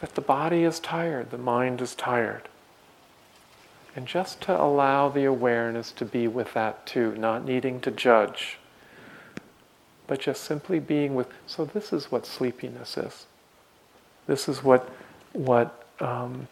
that 0.01 0.15
the 0.15 0.21
body 0.21 0.63
is 0.63 0.79
tired, 0.79 1.29
the 1.29 1.37
mind 1.37 1.81
is 1.81 1.93
tired. 1.93 2.47
And 3.95 4.07
just 4.07 4.41
to 4.41 4.59
allow 4.59 5.09
the 5.09 5.25
awareness 5.25 5.91
to 5.93 6.05
be 6.05 6.27
with 6.27 6.53
that 6.53 6.85
too, 6.85 7.15
not 7.17 7.45
needing 7.45 7.79
to 7.81 7.91
judge, 7.91 8.57
but 10.07 10.19
just 10.19 10.43
simply 10.43 10.79
being 10.79 11.15
with. 11.15 11.27
So, 11.45 11.65
this 11.65 11.93
is 11.93 12.11
what 12.11 12.25
sleepiness 12.25 12.97
is. 12.97 13.25
This 14.25 14.47
is 14.47 14.63
what, 14.63 14.89
what 15.33 15.85
um, 15.99 16.47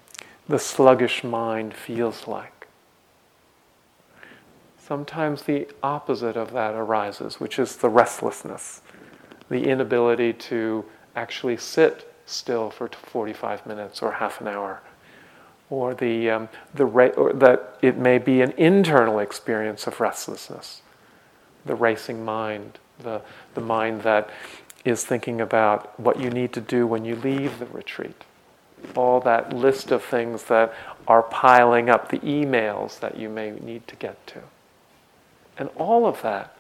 the 0.48 0.60
sluggish 0.60 1.24
mind 1.24 1.74
feels 1.74 2.28
like. 2.28 2.57
Sometimes 4.88 5.42
the 5.42 5.68
opposite 5.84 6.38
of 6.38 6.54
that 6.54 6.74
arises, 6.74 7.42
which 7.42 7.60
is 7.60 7.76
the 7.76 7.90
restlessness, 7.90 8.82
the 9.50 9.66
inability 9.66 10.32
to 10.32 10.86
actually 11.14 11.58
sit 11.58 12.14
still 12.26 12.70
for 12.70 12.88
45 12.88 13.66
minutes 13.66 14.02
or 14.02 14.14
half 14.14 14.40
an 14.40 14.48
hour. 14.48 14.82
Or, 15.70 15.94
the, 15.94 16.30
um, 16.30 16.50
the 16.74 16.86
ra- 16.86 17.10
or 17.18 17.34
that 17.34 17.78
it 17.82 17.98
may 17.98 18.18
be 18.18 18.40
an 18.40 18.52
internal 18.52 19.20
experience 19.20 19.88
of 19.88 20.00
restlessness, 20.00 20.82
the 21.66 21.76
racing 21.76 22.24
mind, 22.24 22.80
the, 23.00 23.22
the 23.56 23.62
mind 23.62 24.04
that 24.04 24.30
is 24.86 25.04
thinking 25.04 25.42
about 25.42 26.00
what 26.00 26.18
you 26.18 26.30
need 26.30 26.54
to 26.54 26.62
do 26.62 26.88
when 26.88 27.04
you 27.04 27.18
leave 27.18 27.60
the 27.60 27.66
retreat. 27.66 28.24
All 28.96 29.20
that 29.20 29.52
list 29.52 29.92
of 29.92 30.02
things 30.02 30.44
that 30.44 30.74
are 31.10 31.24
piling 31.24 31.90
up, 31.90 32.08
the 32.08 32.20
emails 32.20 33.02
that 33.02 33.18
you 33.18 33.28
may 33.28 33.52
need 33.52 33.86
to 33.90 33.98
get 33.98 34.26
to. 34.28 34.44
And 35.58 35.70
all 35.76 36.06
of 36.06 36.22
that 36.22 36.56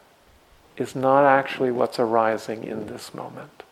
is 0.77 0.95
not 0.95 1.25
actually 1.25 1.71
what's 1.71 1.99
arising 1.99 2.63
in 2.63 2.88
this 2.88 3.13
moment. 3.13 3.63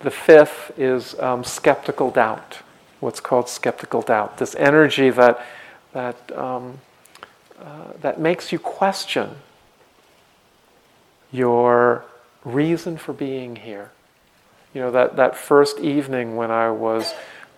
The 0.00 0.10
fifth 0.10 0.72
is 0.76 1.18
um, 1.18 1.44
skeptical 1.44 2.10
doubt, 2.10 2.58
what's 3.00 3.20
called 3.20 3.48
skeptical 3.48 4.02
doubt. 4.02 4.36
This 4.36 4.54
energy 4.56 5.08
that, 5.10 5.44
that, 5.92 6.36
um, 6.36 6.80
uh, 7.58 7.92
that 8.02 8.20
makes 8.20 8.52
you 8.52 8.58
question 8.58 9.30
your 11.32 12.04
reason 12.44 12.98
for 12.98 13.14
being 13.14 13.56
here. 13.56 13.92
You 14.74 14.82
know, 14.82 14.90
that, 14.90 15.16
that 15.16 15.36
first 15.36 15.78
evening 15.78 16.36
when 16.36 16.50
I 16.50 16.70
was 16.70 17.14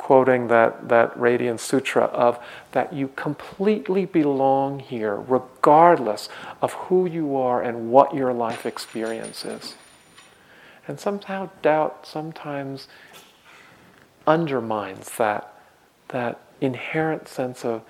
quoting 0.06 0.46
that, 0.46 0.88
that 0.88 1.18
Radiant 1.18 1.58
Sutra 1.58 2.04
of 2.04 2.38
that 2.70 2.92
you 2.92 3.08
completely 3.16 4.04
belong 4.04 4.78
here, 4.78 5.16
regardless 5.16 6.28
of 6.62 6.74
who 6.74 7.06
you 7.06 7.34
are 7.34 7.60
and 7.60 7.90
what 7.90 8.14
your 8.14 8.32
life 8.32 8.64
experience 8.64 9.44
is. 9.44 9.74
And 10.86 11.00
somehow 11.00 11.50
doubt 11.60 12.06
sometimes 12.06 12.86
undermines 14.28 15.10
that, 15.16 15.52
that 16.10 16.40
inherent 16.60 17.26
sense 17.26 17.64
of 17.64 17.82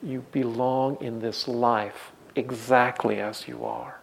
you 0.00 0.24
belong 0.30 0.96
in 1.00 1.18
this 1.18 1.48
life 1.48 2.12
exactly 2.36 3.18
as 3.18 3.48
you 3.48 3.64
are. 3.64 3.98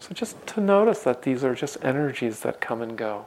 So 0.00 0.12
just 0.12 0.44
to 0.48 0.60
notice 0.60 1.04
that 1.04 1.22
these 1.22 1.44
are 1.44 1.54
just 1.54 1.78
energies 1.84 2.40
that 2.40 2.60
come 2.60 2.82
and 2.82 2.98
go. 2.98 3.26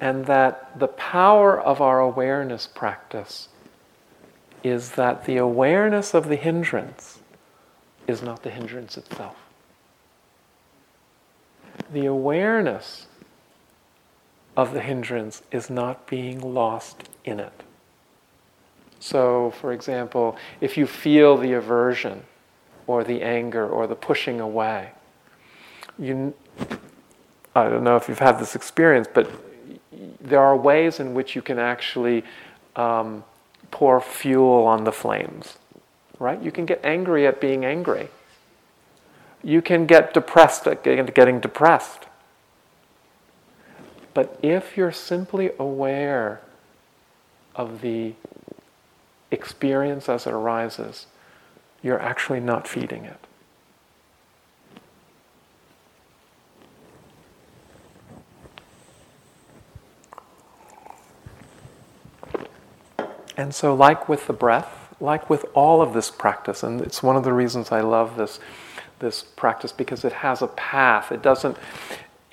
And 0.00 0.26
that 0.26 0.78
the 0.78 0.88
power 0.88 1.60
of 1.60 1.80
our 1.80 2.00
awareness 2.00 2.66
practice 2.66 3.48
is 4.62 4.92
that 4.92 5.24
the 5.24 5.36
awareness 5.36 6.14
of 6.14 6.28
the 6.28 6.36
hindrance 6.36 7.18
is 8.06 8.22
not 8.22 8.42
the 8.42 8.50
hindrance 8.50 8.96
itself. 8.96 9.36
The 11.92 12.06
awareness 12.06 13.06
of 14.56 14.72
the 14.74 14.80
hindrance 14.80 15.42
is 15.52 15.70
not 15.70 16.06
being 16.06 16.40
lost 16.40 17.08
in 17.24 17.38
it. 17.38 17.62
So, 19.00 19.52
for 19.60 19.72
example, 19.72 20.36
if 20.60 20.76
you 20.76 20.86
feel 20.86 21.36
the 21.36 21.52
aversion 21.52 22.24
or 22.86 23.04
the 23.04 23.22
anger 23.22 23.66
or 23.68 23.86
the 23.86 23.94
pushing 23.94 24.40
away, 24.40 24.90
you, 25.98 26.34
I 27.54 27.68
don't 27.68 27.84
know 27.84 27.96
if 27.96 28.08
you've 28.08 28.18
had 28.18 28.40
this 28.40 28.56
experience, 28.56 29.06
but 29.12 29.30
there 30.20 30.40
are 30.40 30.56
ways 30.56 31.00
in 31.00 31.14
which 31.14 31.34
you 31.34 31.42
can 31.42 31.58
actually 31.58 32.24
um, 32.76 33.24
pour 33.70 34.00
fuel 34.00 34.64
on 34.64 34.84
the 34.84 34.92
flames 34.92 35.58
right? 36.18 36.40
You 36.42 36.50
can 36.50 36.66
get 36.66 36.84
angry 36.84 37.26
at 37.26 37.40
being 37.40 37.64
angry. 37.64 38.08
You 39.42 39.62
can 39.62 39.86
get 39.86 40.14
depressed 40.14 40.66
at 40.66 40.82
getting 40.82 41.40
depressed. 41.40 42.06
But 44.14 44.38
if 44.42 44.76
you're 44.76 44.92
simply 44.92 45.50
aware 45.58 46.40
of 47.54 47.80
the 47.82 48.14
experience 49.30 50.08
as 50.08 50.26
it 50.26 50.32
arises, 50.32 51.06
you're 51.82 52.00
actually 52.00 52.40
not 52.40 52.66
feeding 52.66 53.04
it. 53.04 53.27
And 63.38 63.54
so, 63.54 63.72
like 63.72 64.08
with 64.08 64.26
the 64.26 64.32
breath, 64.32 64.92
like 65.00 65.30
with 65.30 65.46
all 65.54 65.80
of 65.80 65.92
this 65.94 66.10
practice, 66.10 66.64
and 66.64 66.80
it's 66.80 67.04
one 67.04 67.14
of 67.14 67.22
the 67.22 67.32
reasons 67.32 67.70
I 67.70 67.82
love 67.82 68.16
this, 68.16 68.40
this 68.98 69.22
practice 69.22 69.70
because 69.70 70.04
it 70.04 70.12
has 70.12 70.42
a 70.42 70.48
path. 70.48 71.12
It 71.12 71.22
doesn't, 71.22 71.56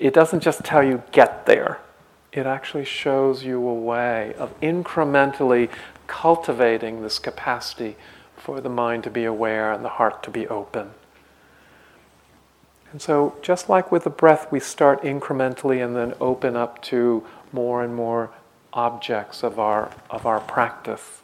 it 0.00 0.12
doesn't 0.12 0.40
just 0.40 0.64
tell 0.64 0.82
you 0.82 1.04
get 1.12 1.46
there. 1.46 1.78
It 2.32 2.44
actually 2.44 2.84
shows 2.84 3.44
you 3.44 3.66
a 3.66 3.74
way 3.74 4.34
of 4.34 4.60
incrementally 4.60 5.70
cultivating 6.08 7.02
this 7.02 7.20
capacity 7.20 7.96
for 8.36 8.60
the 8.60 8.68
mind 8.68 9.04
to 9.04 9.10
be 9.10 9.24
aware 9.24 9.72
and 9.72 9.84
the 9.84 9.90
heart 9.90 10.24
to 10.24 10.30
be 10.30 10.48
open. 10.48 10.90
And 12.90 13.00
so, 13.00 13.36
just 13.42 13.68
like 13.68 13.92
with 13.92 14.02
the 14.02 14.10
breath, 14.10 14.50
we 14.50 14.58
start 14.58 15.02
incrementally 15.02 15.84
and 15.84 15.94
then 15.94 16.14
open 16.20 16.56
up 16.56 16.82
to 16.82 17.24
more 17.52 17.84
and 17.84 17.94
more 17.94 18.32
objects 18.76 19.42
of 19.42 19.58
our, 19.58 19.90
of 20.10 20.26
our 20.26 20.38
practice. 20.40 21.22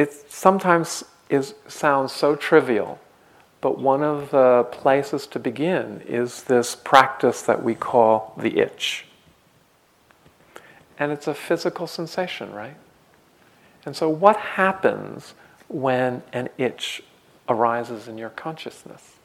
it 0.00 0.14
sometimes 0.32 1.04
is, 1.28 1.52
sounds 1.68 2.10
so 2.10 2.34
trivial, 2.34 2.98
but 3.60 3.78
one 3.78 4.02
of 4.02 4.30
the 4.30 4.66
places 4.72 5.26
to 5.26 5.38
begin 5.38 6.00
is 6.08 6.44
this 6.44 6.74
practice 6.74 7.42
that 7.42 7.62
we 7.62 7.74
call 7.74 8.32
the 8.38 8.58
itch. 8.58 9.04
And 10.98 11.12
it's 11.12 11.26
a 11.26 11.34
physical 11.34 11.86
sensation, 11.86 12.50
right? 12.54 12.76
And 13.84 13.94
so, 13.94 14.08
what 14.08 14.36
happens 14.38 15.34
when 15.68 16.22
an 16.32 16.48
itch 16.56 17.02
arises 17.46 18.08
in 18.08 18.16
your 18.16 18.30
consciousness? 18.30 19.16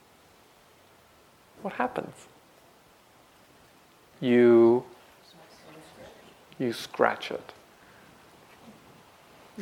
What 1.61 1.75
happens? 1.75 2.27
You 4.25 4.83
you 6.57 6.71
scratch 6.73 7.31
it 7.31 7.53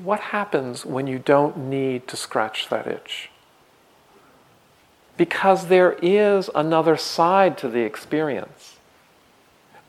what 0.01 0.19
happens 0.19 0.85
when 0.85 1.07
you 1.07 1.19
don't 1.19 1.57
need 1.57 2.07
to 2.07 2.17
scratch 2.17 2.69
that 2.69 2.87
itch? 2.87 3.29
Because 5.17 5.67
there 5.67 5.93
is 6.01 6.49
another 6.55 6.97
side 6.97 7.57
to 7.59 7.69
the 7.69 7.81
experience. 7.81 8.77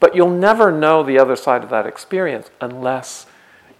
But 0.00 0.14
you'll 0.14 0.28
never 0.28 0.70
know 0.70 1.02
the 1.02 1.18
other 1.18 1.36
side 1.36 1.64
of 1.64 1.70
that 1.70 1.86
experience 1.86 2.50
unless 2.60 3.26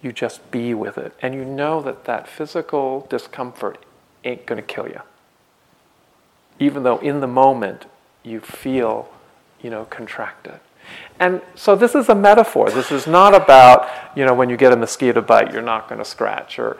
you 0.00 0.12
just 0.12 0.50
be 0.50 0.72
with 0.72 0.96
it. 0.96 1.12
And 1.20 1.34
you 1.34 1.44
know 1.44 1.82
that 1.82 2.04
that 2.06 2.26
physical 2.26 3.06
discomfort 3.10 3.84
ain't 4.24 4.46
going 4.46 4.60
to 4.60 4.66
kill 4.66 4.88
you. 4.88 5.00
Even 6.58 6.82
though 6.82 6.98
in 6.98 7.20
the 7.20 7.26
moment 7.26 7.84
you 8.22 8.40
feel, 8.40 9.10
you 9.60 9.68
know, 9.68 9.84
contracted. 9.84 10.60
And 11.18 11.40
so 11.54 11.76
this 11.76 11.94
is 11.94 12.08
a 12.08 12.14
metaphor. 12.14 12.70
This 12.70 12.90
is 12.90 13.06
not 13.06 13.34
about, 13.34 13.88
you 14.16 14.24
know, 14.24 14.34
when 14.34 14.50
you 14.50 14.56
get 14.56 14.72
a 14.72 14.76
mosquito 14.76 15.20
bite, 15.20 15.52
you're 15.52 15.62
not 15.62 15.88
going 15.88 15.98
to 15.98 16.04
scratch. 16.04 16.58
Or 16.58 16.78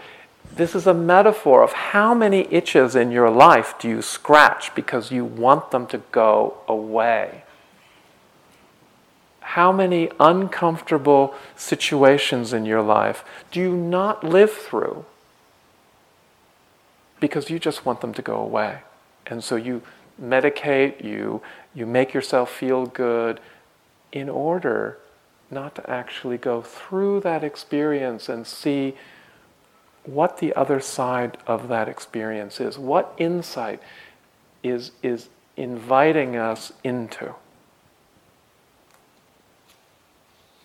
this 0.57 0.75
is 0.75 0.87
a 0.87 0.95
metaphor 0.95 1.63
of 1.63 1.73
how 1.73 2.15
many 2.15 2.47
itches 2.53 2.95
in 2.95 3.11
your 3.11 3.31
life 3.31 3.75
do 3.79 3.89
you 3.89 4.03
scratch 4.03 4.75
because 4.75 5.11
you 5.11 5.25
want 5.25 5.71
them 5.71 5.87
to 5.89 5.99
go 6.13 6.59
away. 6.69 7.43
How 9.41 9.73
many 9.73 10.11
uncomfortable 10.19 11.35
situations 11.57 12.53
in 12.53 12.67
your 12.67 12.83
life 12.83 13.25
do 13.51 13.61
you 13.61 13.77
not 13.77 14.25
live 14.25 14.53
through 14.53 15.05
because 17.21 17.51
you 17.51 17.59
just 17.59 17.85
want 17.85 18.01
them 18.01 18.13
to 18.15 18.23
go 18.23 18.37
away? 18.37 18.81
And 19.27 19.43
so 19.43 19.57
you 19.57 19.83
medicate, 20.21 21.05
you, 21.05 21.43
you 21.75 21.87
make 21.87 22.15
yourself 22.15 22.51
feel 22.51 22.87
good, 22.87 23.41
in 24.15 24.29
order 24.31 24.97
not 25.51 25.75
to 25.75 25.91
actually 25.91 26.39
go 26.39 26.63
through 26.63 27.21
that 27.21 27.45
experience 27.45 28.29
and 28.29 28.47
see 28.47 28.95
what 30.05 30.39
the 30.39 30.55
other 30.55 30.81
side 30.81 31.37
of 31.47 31.69
that 31.69 31.89
experience 31.89 32.61
is, 32.61 32.79
what 32.79 33.13
insight 33.19 33.83
is, 34.63 34.93
is 35.03 35.29
inviting 35.57 36.37
us 36.37 36.73
into. 36.83 37.35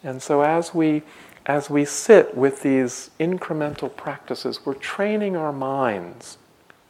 And 0.04 0.22
so 0.22 0.42
as 0.42 0.74
we 0.74 1.04
as 1.46 1.68
we 1.68 1.84
sit 1.84 2.38
with 2.38 2.62
these 2.62 3.10
incremental 3.20 3.94
practices, 3.96 4.60
we're 4.66 4.76
training 4.76 5.36
our 5.36 5.52
minds 5.52 6.38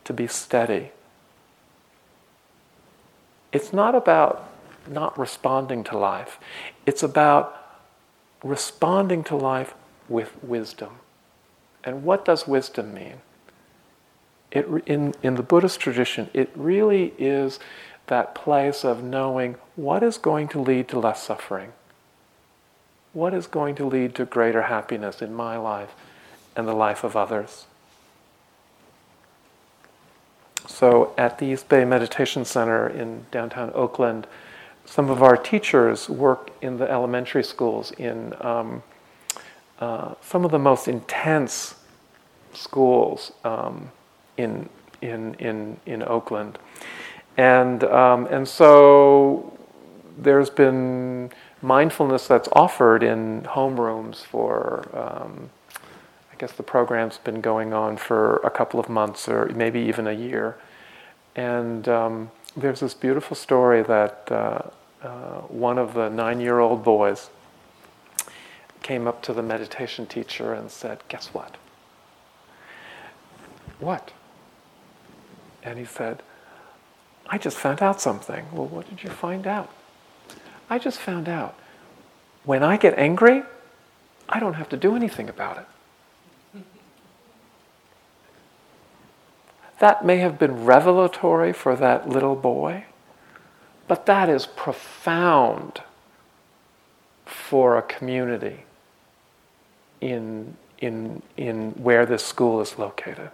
to 0.03 0.11
be 0.11 0.27
steady. 0.27 0.91
It's 3.53 3.71
not 3.71 3.95
about 3.95 4.48
not 4.87 5.17
responding 5.17 5.83
to 5.85 5.97
life. 5.97 6.39
It's 6.85 7.03
about 7.03 7.55
responding 8.43 9.23
to 9.25 9.35
life 9.35 9.73
with 10.07 10.31
wisdom. 10.43 10.95
And 11.83 12.03
what 12.03 12.25
does 12.25 12.47
wisdom 12.47 12.93
mean? 12.93 13.21
It, 14.51 14.65
in, 14.85 15.13
in 15.21 15.35
the 15.35 15.43
Buddhist 15.43 15.79
tradition, 15.79 16.29
it 16.33 16.49
really 16.55 17.13
is 17.17 17.59
that 18.07 18.33
place 18.33 18.83
of 18.83 19.03
knowing 19.03 19.55
what 19.75 20.01
is 20.01 20.17
going 20.17 20.47
to 20.49 20.59
lead 20.59 20.87
to 20.89 20.99
less 20.99 21.23
suffering, 21.23 21.73
what 23.13 23.33
is 23.33 23.45
going 23.45 23.75
to 23.75 23.85
lead 23.85 24.15
to 24.15 24.25
greater 24.25 24.63
happiness 24.63 25.21
in 25.21 25.33
my 25.33 25.57
life 25.57 25.93
and 26.55 26.67
the 26.67 26.73
life 26.73 27.03
of 27.03 27.15
others. 27.15 27.65
So 30.67 31.13
at 31.17 31.37
the 31.37 31.45
East 31.45 31.69
Bay 31.69 31.85
Meditation 31.85 32.45
Center 32.45 32.87
in 32.87 33.25
downtown 33.31 33.71
Oakland, 33.73 34.27
some 34.89 35.11
of 35.11 35.21
our 35.21 35.37
teachers 35.37 36.09
work 36.09 36.49
in 36.63 36.77
the 36.77 36.89
elementary 36.89 37.43
schools 37.43 37.91
in 37.91 38.33
um, 38.41 38.81
uh, 39.79 40.15
some 40.19 40.43
of 40.43 40.49
the 40.49 40.57
most 40.57 40.87
intense 40.87 41.75
schools 42.53 43.31
um, 43.43 43.91
in, 44.37 44.67
in, 45.03 45.35
in, 45.35 45.77
in 45.85 46.01
Oakland. 46.01 46.57
And, 47.37 47.83
um, 47.83 48.25
and 48.31 48.47
so 48.47 49.55
there's 50.17 50.49
been 50.49 51.29
mindfulness 51.61 52.27
that's 52.27 52.49
offered 52.53 53.03
in 53.03 53.43
homerooms 53.43 54.25
for, 54.25 54.89
um, 54.97 55.51
I 56.33 56.35
guess 56.39 56.53
the 56.53 56.63
program's 56.63 57.19
been 57.19 57.41
going 57.41 57.73
on 57.73 57.95
for 57.95 58.37
a 58.37 58.49
couple 58.49 58.79
of 58.79 58.89
months 58.89 59.29
or 59.29 59.45
maybe 59.55 59.81
even 59.81 60.07
a 60.07 60.13
year. 60.13 60.57
And 61.35 61.87
um, 61.87 62.31
there's 62.57 62.79
this 62.79 62.95
beautiful 62.95 63.35
story 63.35 63.83
that 63.83 64.31
uh, 64.31 64.61
uh, 65.01 65.41
one 65.47 65.77
of 65.77 65.93
the 65.93 66.09
nine 66.09 66.39
year 66.39 66.59
old 66.59 66.83
boys 66.83 67.29
came 68.81 69.07
up 69.07 69.21
to 69.23 69.33
the 69.33 69.43
meditation 69.43 70.05
teacher 70.05 70.53
and 70.53 70.69
said, 70.71 70.99
Guess 71.07 71.27
what? 71.27 71.57
What? 73.79 74.11
And 75.63 75.77
he 75.77 75.85
said, 75.85 76.21
I 77.27 77.37
just 77.37 77.57
found 77.57 77.81
out 77.81 78.01
something. 78.01 78.45
Well, 78.51 78.67
what 78.67 78.89
did 78.89 79.03
you 79.03 79.09
find 79.09 79.45
out? 79.45 79.69
I 80.69 80.79
just 80.79 80.99
found 80.99 81.29
out 81.29 81.55
when 82.43 82.63
I 82.63 82.77
get 82.77 82.97
angry, 82.97 83.43
I 84.27 84.39
don't 84.39 84.55
have 84.55 84.69
to 84.69 84.77
do 84.77 84.95
anything 84.95 85.29
about 85.29 85.57
it. 85.57 86.63
That 89.79 90.03
may 90.03 90.17
have 90.17 90.37
been 90.37 90.65
revelatory 90.65 91.53
for 91.53 91.75
that 91.75 92.09
little 92.09 92.35
boy, 92.35 92.85
but 93.89 94.05
that 94.05 94.29
is 94.29 94.45
profound 94.45 95.81
for 97.25 97.75
a 97.75 97.81
community 97.81 98.63
in, 99.99 100.55
in, 100.77 101.23
in 101.35 101.71
where 101.71 102.05
this 102.05 102.23
school 102.23 102.61
is 102.61 102.77
located. 102.77 103.31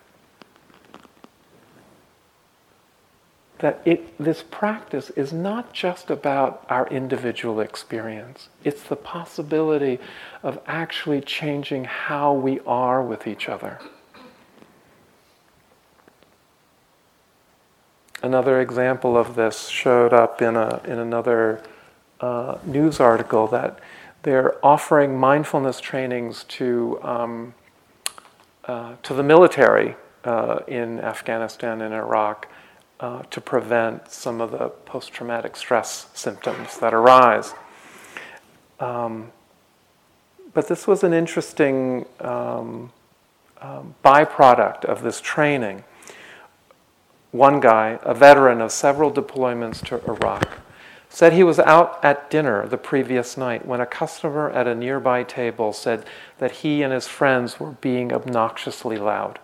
That 3.60 3.82
it, 3.84 4.18
this 4.18 4.44
practice 4.50 5.10
is 5.12 5.34
not 5.34 5.74
just 5.74 6.10
about 6.10 6.66
our 6.70 6.88
individual 6.88 7.60
experience, 7.60 8.48
it's 8.64 8.84
the 8.84 8.96
possibility 8.96 10.00
of 10.42 10.62
actually 10.68 11.20
changing 11.20 11.84
how 11.84 12.32
we 12.32 12.62
are 12.62 13.04
with 13.04 13.28
each 13.28 13.50
other. 13.50 13.80
Another 18.24 18.62
example 18.62 19.18
of 19.18 19.36
this 19.36 19.68
showed 19.68 20.14
up 20.14 20.42
in, 20.42 20.56
a, 20.56 20.82
in 20.86 21.00
another 21.00 21.62
uh, 22.22 22.58
news 22.66 23.00
article 23.00 23.48
that 23.48 23.80
they're 24.24 24.56
offering 24.66 25.20
mindfulness 25.20 25.80
trainings 25.80 26.44
to, 26.46 27.00
um, 27.04 27.54
uh, 28.66 28.96
to 29.04 29.14
the 29.14 29.22
military 29.22 29.96
uh, 30.24 30.60
in 30.68 31.00
Afghanistan 31.00 31.82
and 31.82 31.94
Iraq 31.94 32.48
uh, 33.00 33.22
to 33.24 33.42
prevent 33.42 34.10
some 34.10 34.42
of 34.42 34.52
the 34.52 34.70
post 34.70 35.12
traumatic 35.14 35.56
stress 35.56 36.08
symptoms 36.14 36.80
that 36.80 36.94
arise. 36.94 37.54
Um, 38.80 39.32
but 40.54 40.68
this 40.70 40.88
was 40.88 41.04
an 41.04 41.14
interesting 41.14 42.06
um, 42.20 42.92
um 43.62 43.96
byproduct 44.04 44.86
of 44.86 45.02
this 45.02 45.22
training 45.22 45.84
one 47.36 47.60
guy, 47.60 48.00
a 48.04 48.14
veteran 48.14 48.62
of 48.62 48.72
several 48.72 49.12
deployments 49.12 49.86
to 49.86 50.04
Iraq, 50.10 50.60
said 51.10 51.34
he 51.34 51.44
was 51.44 51.60
out 51.60 52.00
at 52.04 52.30
dinner 52.30 52.68
the 52.68 52.78
previous 52.78 53.38
night 53.38 53.66
when 53.66 53.82
a 53.82 53.86
customer 53.86 54.50
at 54.52 54.68
a 54.68 54.76
nearby 54.76 55.24
table 55.24 55.74
said 55.74 56.06
that 56.40 56.52
he 56.52 56.82
and 56.82 56.94
his 56.94 57.08
friends 57.08 57.60
were 57.60 57.72
being 57.72 58.12
obnoxiously 58.12 58.98
loud. 58.98 59.40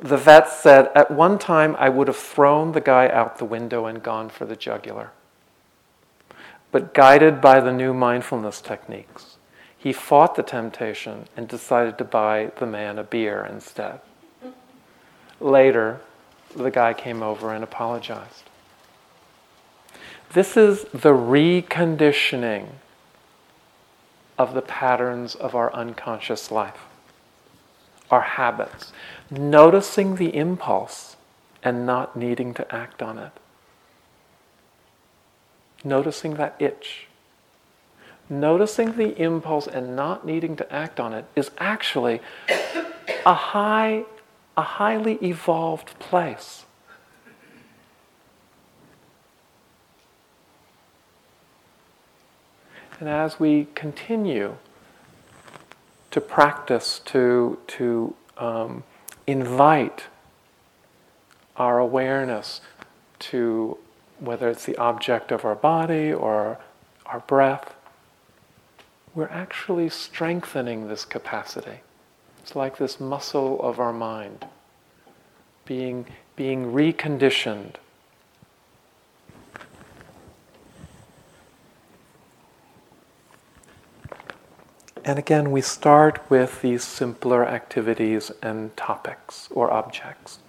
The 0.00 0.16
vet 0.16 0.48
said, 0.48 0.90
At 0.94 1.10
one 1.10 1.38
time, 1.38 1.76
I 1.78 1.88
would 1.88 2.08
have 2.08 2.16
thrown 2.16 2.72
the 2.72 2.80
guy 2.80 3.08
out 3.08 3.38
the 3.38 3.44
window 3.44 3.86
and 3.86 4.02
gone 4.02 4.28
for 4.28 4.44
the 4.44 4.56
jugular. 4.56 5.12
But 6.72 6.92
guided 6.92 7.40
by 7.40 7.60
the 7.60 7.72
new 7.72 7.94
mindfulness 7.94 8.60
techniques, 8.60 9.36
he 9.76 9.92
fought 9.92 10.34
the 10.34 10.42
temptation 10.42 11.26
and 11.36 11.46
decided 11.46 11.98
to 11.98 12.04
buy 12.04 12.50
the 12.58 12.66
man 12.66 12.98
a 12.98 13.04
beer 13.04 13.44
instead. 13.48 14.00
Later, 15.40 16.00
the 16.54 16.70
guy 16.70 16.94
came 16.94 17.22
over 17.22 17.52
and 17.52 17.64
apologized. 17.64 18.44
This 20.32 20.56
is 20.56 20.84
the 20.84 21.12
reconditioning 21.12 22.66
of 24.38 24.54
the 24.54 24.62
patterns 24.62 25.34
of 25.34 25.54
our 25.54 25.72
unconscious 25.72 26.50
life, 26.50 26.86
our 28.10 28.22
habits, 28.22 28.92
noticing 29.30 30.16
the 30.16 30.34
impulse 30.34 31.16
and 31.62 31.86
not 31.86 32.16
needing 32.16 32.52
to 32.54 32.74
act 32.74 33.02
on 33.02 33.18
it. 33.18 33.32
Noticing 35.84 36.34
that 36.34 36.56
itch. 36.58 37.06
Noticing 38.28 38.96
the 38.96 39.20
impulse 39.20 39.66
and 39.66 39.94
not 39.94 40.26
needing 40.26 40.56
to 40.56 40.72
act 40.72 40.98
on 40.98 41.12
it 41.12 41.26
is 41.36 41.50
actually 41.58 42.20
a 43.26 43.34
high 43.34 44.04
a 44.56 44.62
highly 44.62 45.14
evolved 45.22 45.98
place. 45.98 46.64
And 53.00 53.08
as 53.08 53.40
we 53.40 53.66
continue 53.74 54.56
to 56.12 56.20
practice, 56.20 57.00
to, 57.06 57.58
to 57.66 58.14
um, 58.38 58.84
invite 59.26 60.04
our 61.56 61.78
awareness 61.78 62.60
to 63.18 63.78
whether 64.20 64.48
it's 64.48 64.64
the 64.64 64.76
object 64.76 65.32
of 65.32 65.44
our 65.44 65.54
body 65.54 66.12
or 66.12 66.58
our 67.06 67.20
breath, 67.20 67.74
we're 69.14 69.28
actually 69.28 69.88
strengthening 69.88 70.88
this 70.88 71.04
capacity. 71.04 71.80
It's 72.44 72.54
like 72.54 72.76
this 72.76 73.00
muscle 73.00 73.58
of 73.62 73.80
our 73.80 73.90
mind 73.90 74.44
being, 75.64 76.04
being 76.36 76.74
reconditioned. 76.74 77.76
And 85.06 85.18
again, 85.18 85.52
we 85.52 85.62
start 85.62 86.20
with 86.28 86.60
these 86.60 86.84
simpler 86.84 87.46
activities 87.46 88.30
and 88.42 88.76
topics 88.76 89.48
or 89.50 89.70
objects. 89.70 90.40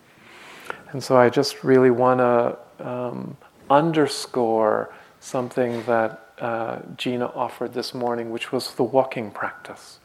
And 0.91 1.01
so 1.01 1.15
I 1.15 1.29
just 1.29 1.63
really 1.63 1.91
want 1.91 2.19
to 2.19 2.57
um, 2.85 3.37
underscore 3.69 4.93
something 5.21 5.81
that 5.85 6.27
uh, 6.39 6.79
Gina 6.97 7.27
offered 7.27 7.73
this 7.73 7.93
morning, 7.93 8.31
which 8.31 8.51
was 8.51 8.75
the 8.75 8.83
walking 8.83 9.31
practice. 9.31 9.99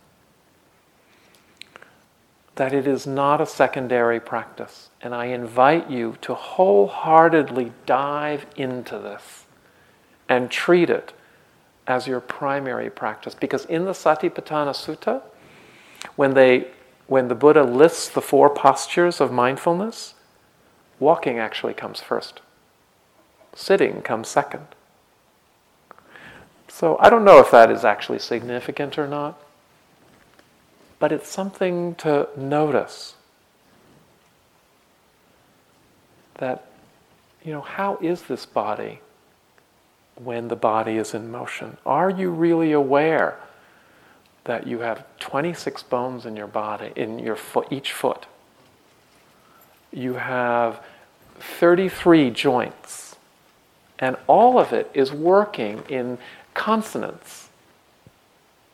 That 2.61 2.75
it 2.75 2.87
is 2.87 3.07
not 3.07 3.41
a 3.41 3.47
secondary 3.47 4.21
practice. 4.21 4.91
And 5.01 5.15
I 5.15 5.25
invite 5.25 5.91
you 5.91 6.19
to 6.21 6.35
wholeheartedly 6.35 7.73
dive 7.87 8.45
into 8.55 8.99
this 8.99 9.47
and 10.29 10.51
treat 10.51 10.91
it 10.91 11.15
as 11.87 12.07
your 12.07 12.21
primary 12.21 12.91
practice. 12.91 13.35
Because 13.35 13.65
in 13.65 13.87
the 13.87 13.93
Satipatthana 13.93 14.75
Sutta, 14.75 15.23
when, 16.17 16.35
they, 16.35 16.69
when 17.07 17.29
the 17.29 17.35
Buddha 17.35 17.63
lists 17.63 18.11
the 18.11 18.21
four 18.21 18.51
postures 18.51 19.23
of 19.23 19.33
mindfulness, 19.33 20.13
walking 20.99 21.39
actually 21.39 21.73
comes 21.73 22.03
first, 22.03 22.43
sitting 23.55 24.03
comes 24.03 24.29
second. 24.29 24.67
So 26.69 26.99
I 27.01 27.09
don't 27.09 27.25
know 27.25 27.41
if 27.41 27.51
that 27.53 27.71
is 27.71 27.87
actually 27.87 28.19
significant 28.19 28.99
or 28.99 29.09
not, 29.09 29.43
but 31.01 31.11
it's 31.11 31.29
something 31.29 31.97
to 31.97 32.29
notice. 32.37 33.15
That, 36.35 36.67
you 37.43 37.53
know, 37.53 37.63
how 37.63 37.99
is 38.01 38.23
this 38.23 38.47
body 38.47 39.01
when 40.15 40.49
the 40.49 40.57
body 40.57 40.97
is 40.97 41.13
in 41.15 41.31
motion? 41.31 41.79
Are 41.85 42.11
you 42.11 42.31
really 42.31 42.71
aware 42.71 43.39
that 44.45 44.67
you 44.67 44.81
have 44.81 45.05
26 45.19 45.83
bones 45.85 46.27
in 46.27 46.37
your 46.37 46.47
body, 46.47 46.93
in 46.95 47.19
your 47.19 47.37
foot, 47.37 47.67
each 47.71 47.93
foot? 47.93 48.27
You 49.91 50.15
have 50.15 50.85
33 51.39 52.31
joints, 52.31 53.17
and 53.99 54.17
all 54.27 54.59
of 54.59 54.73
it 54.73 54.91
is 54.93 55.13
working 55.13 55.83
in 55.89 56.19
consonance 56.53 57.49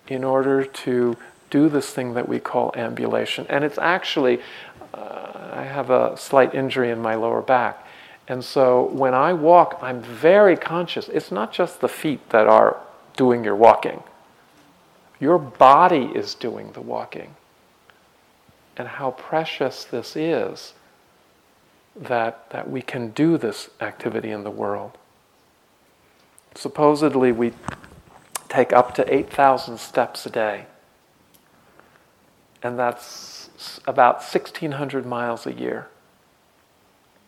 in 0.09 0.25
order 0.25 0.65
to 0.65 1.17
do 1.57 1.71
this 1.71 1.88
thing 1.90 2.12
that 2.12 2.29
we 2.29 2.38
call 2.38 2.71
ambulation. 2.77 3.47
And 3.49 3.64
it's 3.64 3.79
actually, 3.79 4.40
uh, 4.92 5.53
I 5.55 5.62
have 5.62 5.88
a 5.88 6.14
slight 6.19 6.55
injury 6.55 6.90
in 6.90 7.01
my 7.01 7.14
lower 7.14 7.40
back. 7.40 7.87
And 8.29 8.45
so 8.45 8.88
when 8.88 9.14
I 9.14 9.33
walk, 9.33 9.79
I'm 9.81 10.03
very 10.03 10.57
conscious. 10.57 11.09
It's 11.09 11.33
not 11.33 11.55
just 11.55 11.81
the 11.81 11.88
feet 11.88 12.29
that 12.29 12.47
are 12.47 12.77
doing 13.16 13.42
your 13.42 13.57
walking, 13.57 14.03
your 15.19 15.38
body 15.38 16.11
is 16.14 16.35
doing 16.35 16.73
the 16.73 16.83
walking. 16.83 17.35
And 18.77 18.87
how 18.87 19.12
precious 19.12 19.85
this 19.85 20.14
is 20.14 20.75
that, 21.99 22.51
that 22.51 22.71
we 22.71 22.83
can 22.83 23.12
do 23.12 23.38
this 23.38 23.71
activity 23.81 24.31
in 24.31 24.45
the 24.45 24.51
world. 24.51 24.99
Supposedly, 26.55 27.33
we 27.33 27.53
take 28.51 28.75
up 28.75 28.95
to 28.97 29.14
8,000 29.14 29.79
steps 29.81 30.27
a 30.27 30.31
day. 30.31 30.66
And 32.66 32.76
that's 32.76 33.81
about 33.87 34.16
1,600 34.16 35.07
miles 35.07 35.46
a 35.46 35.52
year. 35.52 35.87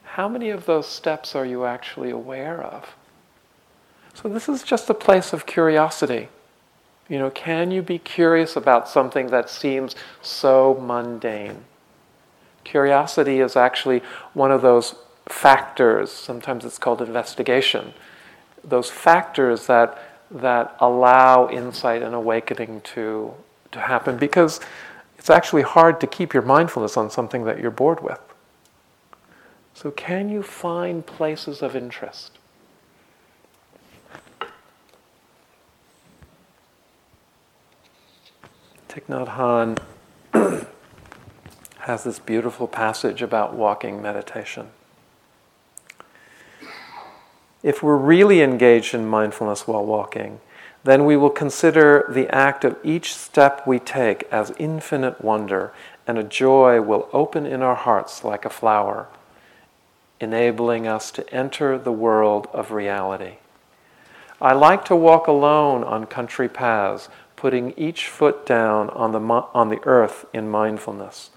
How 0.03 0.29
many 0.29 0.51
of 0.51 0.67
those 0.67 0.89
steps 0.89 1.37
are 1.37 1.47
you 1.47 1.65
actually 1.65 2.11
aware 2.11 2.61
of? 2.61 2.97
So, 4.15 4.29
this 4.29 4.49
is 4.49 4.65
just 4.65 4.91
a 4.91 4.95
place 4.95 5.33
of 5.33 5.47
curiosity. 5.47 6.29
You 7.09 7.21
know, 7.21 7.31
can 7.31 7.71
you 7.71 7.83
be 7.83 8.01
curious 8.01 8.57
about 8.57 8.89
something 8.89 9.29
that 9.29 9.49
seems 9.49 9.95
so 10.21 10.77
mundane? 10.83 11.65
Curiosity 12.65 13.39
is 13.39 13.55
actually 13.55 14.03
one 14.35 14.51
of 14.51 14.61
those 14.61 14.97
factors, 15.29 16.11
sometimes 16.11 16.65
it's 16.65 16.79
called 16.79 17.01
investigation, 17.01 17.95
those 18.65 18.91
factors 18.91 19.69
that 19.69 20.03
that 20.33 20.77
allow 20.81 21.49
insight 21.49 22.03
and 22.03 22.15
awakening 22.15 22.81
to 22.81 23.35
to 23.71 23.81
happen 23.81 24.17
because 24.17 24.61
it's 25.19 25.31
actually 25.31 25.63
hard 25.63 26.01
to 26.01 26.07
keep 26.07 26.33
your 26.33 26.43
mindfulness 26.43 26.97
on 26.97 27.11
something 27.11 27.45
that 27.45 27.59
you're 27.59 27.71
bored 27.71 28.03
with. 28.03 28.21
So 29.75 29.91
can 29.91 30.29
you 30.29 30.43
find 30.43 31.05
places 31.05 31.63
of 31.63 31.77
interest? 31.77 32.33
Thich 38.89 39.05
Nhat 39.09 39.37
Hanh 40.33 40.67
has 41.81 42.05
this 42.05 42.19
beautiful 42.19 42.67
passage 42.67 43.23
about 43.23 43.55
walking 43.55 44.03
meditation. 44.03 44.69
If 47.63 47.83
we're 47.83 47.97
really 47.97 48.41
engaged 48.41 48.95
in 48.95 49.07
mindfulness 49.07 49.67
while 49.67 49.85
walking, 49.85 50.41
then 50.85 51.05
we 51.05 51.17
will 51.17 51.31
consider 51.31 52.07
the 52.09 52.29
act 52.35 52.65
of 52.65 52.77
each 52.85 53.15
step 53.15 53.67
we 53.67 53.79
take 53.79 54.23
as 54.31 54.53
infinite 54.59 55.23
wonder, 55.23 55.73
and 56.07 56.19
a 56.19 56.23
joy 56.23 56.81
will 56.81 57.09
open 57.13 57.47
in 57.47 57.63
our 57.63 57.75
hearts 57.75 58.25
like 58.25 58.45
a 58.45 58.51
flower, 58.51 59.09
enabling 60.21 60.87
us 60.87 61.11
to 61.11 61.29
enter 61.35 61.77
the 61.79 61.93
world 61.93 62.49
of 62.53 62.71
reality. 62.71 63.35
I 64.41 64.53
like 64.53 64.85
to 64.85 64.97
walk 64.97 65.27
alone 65.27 65.83
on 65.83 66.07
country 66.07 66.49
paths, 66.49 67.09
putting 67.35 67.73
each 67.77 68.09
foot 68.09 68.47
down 68.47 68.91
on 68.91 69.13
the, 69.13 69.21
on 69.21 69.69
the 69.69 69.81
earth 69.85 70.27
in 70.33 70.49
mindfulness. 70.49 71.31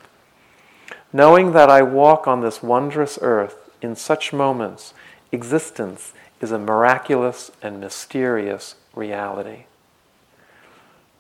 Knowing 1.12 1.52
that 1.52 1.70
I 1.70 1.82
walk 1.82 2.28
on 2.28 2.42
this 2.42 2.64
wondrous 2.64 3.20
earth 3.22 3.70
in 3.82 3.96
such 3.96 4.32
moments, 4.32 4.94
existence 5.32 6.14
is 6.40 6.52
a 6.52 6.60
miraculous 6.60 7.52
and 7.62 7.80
mysterious 7.80 8.76
reality. 8.96 9.66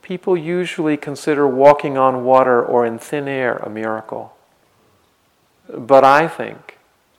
People 0.01 0.35
usually 0.35 0.97
consider 0.97 1.47
walking 1.47 1.97
on 1.97 2.23
water 2.23 2.63
or 2.63 2.85
in 2.85 2.97
thin 2.97 3.27
air 3.27 3.57
a 3.57 3.69
miracle. 3.69 4.35
But 5.69 6.03
I 6.03 6.27
think 6.27 6.77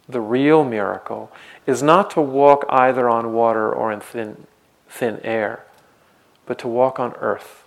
the 0.09 0.21
real 0.21 0.65
miracle 0.65 1.31
is 1.67 1.83
not 1.83 2.11
to 2.11 2.21
walk 2.21 2.65
either 2.69 3.09
on 3.09 3.33
water 3.33 3.73
or 3.73 3.93
in 3.93 4.01
thin, 4.01 4.47
thin 4.89 5.21
air, 5.23 5.65
but 6.45 6.59
to 6.59 6.69
walk 6.69 6.99
on 6.99 7.15
earth. 7.15 7.65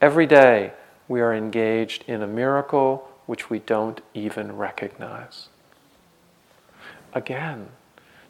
Every 0.00 0.26
day 0.26 0.72
we 1.06 1.20
are 1.20 1.34
engaged 1.34 2.04
in 2.06 2.22
a 2.22 2.26
miracle 2.26 3.08
which 3.26 3.50
we 3.50 3.58
don't 3.58 4.00
even 4.14 4.56
recognize. 4.56 5.48
Again, 7.12 7.68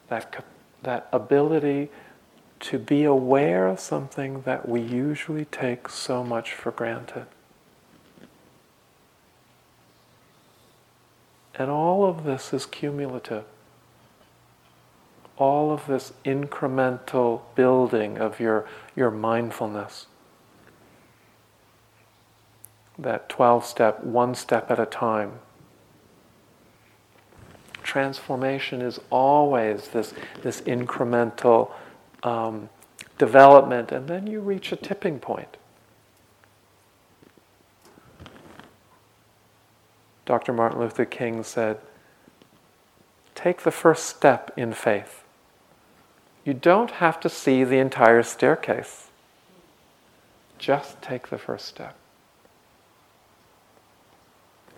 that, 0.07 0.43
that 0.83 1.07
ability 1.11 1.89
to 2.59 2.79
be 2.79 3.03
aware 3.03 3.67
of 3.67 3.79
something 3.79 4.41
that 4.41 4.67
we 4.67 4.81
usually 4.81 5.45
take 5.45 5.89
so 5.89 6.23
much 6.23 6.53
for 6.53 6.71
granted. 6.71 7.27
And 11.57 11.71
all 11.71 12.05
of 12.05 12.23
this 12.23 12.53
is 12.53 12.65
cumulative. 12.65 13.43
All 15.37 15.71
of 15.71 15.87
this 15.87 16.13
incremental 16.23 17.41
building 17.55 18.17
of 18.17 18.39
your, 18.39 18.67
your 18.95 19.11
mindfulness. 19.11 20.07
That 22.97 23.29
12 23.29 23.65
step, 23.65 24.03
one 24.03 24.33
step 24.33 24.71
at 24.71 24.79
a 24.79 24.85
time. 24.85 25.33
Transformation 27.83 28.81
is 28.81 28.99
always 29.09 29.89
this, 29.89 30.13
this 30.41 30.61
incremental 30.61 31.71
um, 32.27 32.69
development, 33.17 33.91
and 33.91 34.07
then 34.07 34.27
you 34.27 34.41
reach 34.41 34.71
a 34.71 34.75
tipping 34.75 35.19
point. 35.19 35.57
Dr. 40.25 40.51
Martin 40.51 40.79
Luther 40.79 41.05
King 41.05 41.41
said, 41.43 41.79
Take 43.33 43.61
the 43.61 43.71
first 43.71 44.05
step 44.05 44.51
in 44.57 44.73
faith. 44.73 45.23
You 46.43 46.53
don't 46.53 46.91
have 46.91 47.19
to 47.21 47.29
see 47.29 47.63
the 47.63 47.77
entire 47.77 48.23
staircase. 48.23 49.09
Just 50.57 51.01
take 51.01 51.29
the 51.29 51.37
first 51.37 51.65
step. 51.65 51.95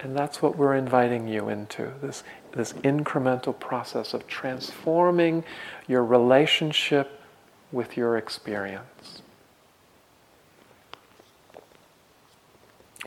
And 0.01 0.15
that's 0.15 0.41
what 0.41 0.55
we're 0.55 0.75
inviting 0.75 1.27
you 1.27 1.49
into 1.49 1.93
this, 2.01 2.23
this 2.53 2.73
incremental 2.73 3.57
process 3.57 4.13
of 4.13 4.27
transforming 4.27 5.43
your 5.87 6.05
relationship 6.05 7.18
with 7.71 7.97
your 7.97 8.17
experience. 8.17 9.21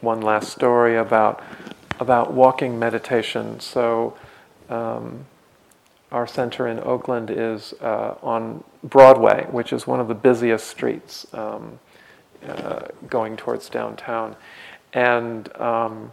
One 0.01 0.21
last 0.21 0.51
story 0.51 0.97
about, 0.97 1.43
about 2.01 2.33
walking 2.33 2.79
meditation. 2.79 3.61
So, 3.61 4.17
um, 4.69 5.27
our 6.13 6.27
center 6.27 6.69
in 6.69 6.79
Oakland 6.81 7.31
is 7.31 7.73
uh, 7.81 8.17
on 8.23 8.63
Broadway, 8.85 9.47
which 9.51 9.73
is 9.73 9.87
one 9.87 9.99
of 9.99 10.09
the 10.09 10.15
busiest 10.15 10.67
streets 10.67 11.27
um, 11.33 11.79
uh, 12.47 12.89
going 13.09 13.37
towards 13.37 13.71
downtown. 13.71 14.37
And 14.93 15.55
um, 15.59 16.13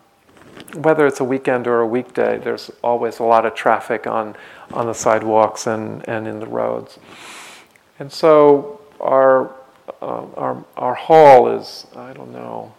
whether 0.75 1.05
it's 1.05 1.19
a 1.19 1.23
weekend 1.25 1.67
or 1.67 1.81
a 1.81 1.87
weekday, 1.87 2.37
there's 2.37 2.71
always 2.81 3.19
a 3.19 3.23
lot 3.23 3.45
of 3.45 3.53
traffic 3.55 4.07
on, 4.07 4.37
on 4.71 4.85
the 4.85 4.93
sidewalks 4.93 5.67
and, 5.67 6.07
and 6.07 6.27
in 6.27 6.39
the 6.39 6.47
roads. 6.47 6.97
And 7.99 8.11
so 8.11 8.79
our, 8.99 9.49
uh, 10.01 10.25
our, 10.35 10.65
our 10.77 10.95
hall 10.95 11.49
is, 11.49 11.85
I 11.95 12.13
don't 12.13 12.31
know, 12.31 12.73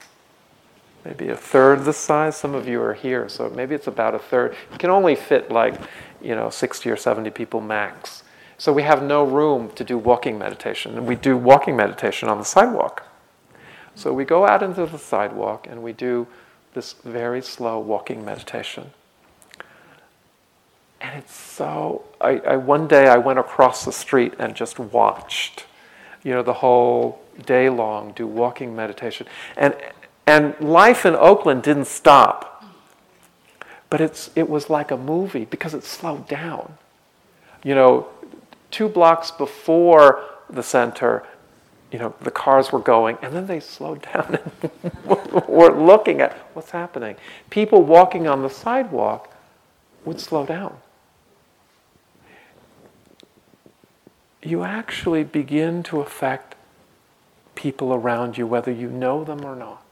maybe 1.04 1.28
a 1.28 1.36
third 1.36 1.84
the 1.84 1.92
size. 1.92 2.36
Some 2.36 2.54
of 2.54 2.66
you 2.66 2.80
are 2.82 2.94
here, 2.94 3.28
so 3.28 3.48
maybe 3.50 3.74
it's 3.74 3.86
about 3.86 4.14
a 4.14 4.18
third. 4.18 4.56
It 4.72 4.78
can 4.78 4.90
only 4.90 5.14
fit 5.14 5.50
like 5.50 5.78
you 6.22 6.34
know, 6.34 6.50
60 6.50 6.90
or 6.90 6.96
70 6.96 7.30
people 7.30 7.60
max. 7.60 8.22
So 8.58 8.72
we 8.72 8.82
have 8.82 9.02
no 9.02 9.24
room 9.24 9.70
to 9.74 9.84
do 9.84 9.96
walking 9.96 10.38
meditation. 10.38 10.96
And 10.96 11.06
we 11.06 11.16
do 11.16 11.36
walking 11.36 11.76
meditation 11.76 12.28
on 12.28 12.38
the 12.38 12.44
sidewalk. 12.44 13.06
So 13.94 14.12
we 14.12 14.24
go 14.24 14.46
out 14.46 14.62
into 14.62 14.86
the 14.86 14.98
sidewalk 14.98 15.66
and 15.68 15.82
we 15.82 15.92
do 15.92 16.26
this 16.74 16.94
very 17.04 17.42
slow 17.42 17.78
walking 17.78 18.24
meditation. 18.24 18.90
And 21.00 21.18
it's 21.18 21.34
so, 21.34 22.04
I, 22.20 22.38
I, 22.38 22.56
one 22.56 22.86
day 22.86 23.08
I 23.08 23.16
went 23.16 23.38
across 23.38 23.84
the 23.84 23.92
street 23.92 24.34
and 24.38 24.54
just 24.54 24.78
watched, 24.78 25.66
you 26.22 26.32
know, 26.32 26.42
the 26.42 26.54
whole 26.54 27.22
day 27.46 27.70
long 27.70 28.12
do 28.12 28.26
walking 28.26 28.76
meditation. 28.76 29.26
And, 29.56 29.74
and 30.26 30.58
life 30.60 31.06
in 31.06 31.16
Oakland 31.16 31.62
didn't 31.62 31.86
stop 31.86 32.50
but 33.90 34.00
it's, 34.00 34.30
it 34.36 34.48
was 34.48 34.70
like 34.70 34.92
a 34.92 34.96
movie 34.96 35.44
because 35.44 35.74
it 35.74 35.82
slowed 35.82 36.28
down. 36.28 36.78
You 37.64 37.74
know, 37.74 38.06
two 38.70 38.88
blocks 38.88 39.32
before 39.32 40.24
the 40.48 40.62
center, 40.62 41.24
you 41.90 41.98
know, 41.98 42.14
the 42.20 42.30
cars 42.30 42.70
were 42.70 42.78
going, 42.78 43.18
and 43.20 43.34
then 43.34 43.48
they 43.48 43.58
slowed 43.58 44.02
down 44.02 44.38
and 44.62 45.48
were 45.48 45.76
looking 45.76 46.20
at 46.20 46.34
what's 46.54 46.70
happening. 46.70 47.16
People 47.50 47.82
walking 47.82 48.28
on 48.28 48.42
the 48.42 48.48
sidewalk 48.48 49.34
would 50.04 50.20
slow 50.20 50.46
down. 50.46 50.76
You 54.42 54.62
actually 54.62 55.24
begin 55.24 55.82
to 55.84 56.00
affect 56.00 56.54
people 57.54 57.92
around 57.92 58.38
you, 58.38 58.46
whether 58.46 58.72
you 58.72 58.88
know 58.88 59.22
them 59.24 59.44
or 59.44 59.54
not. 59.54 59.84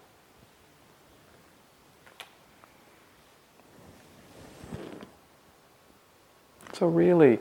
So, 6.72 6.86
really, 6.86 7.40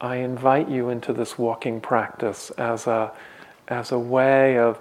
I 0.00 0.16
invite 0.16 0.68
you 0.68 0.90
into 0.90 1.12
this 1.12 1.36
walking 1.36 1.80
practice 1.80 2.50
as 2.50 2.86
a, 2.86 3.12
as 3.68 3.90
a 3.90 3.98
way 3.98 4.58
of, 4.58 4.78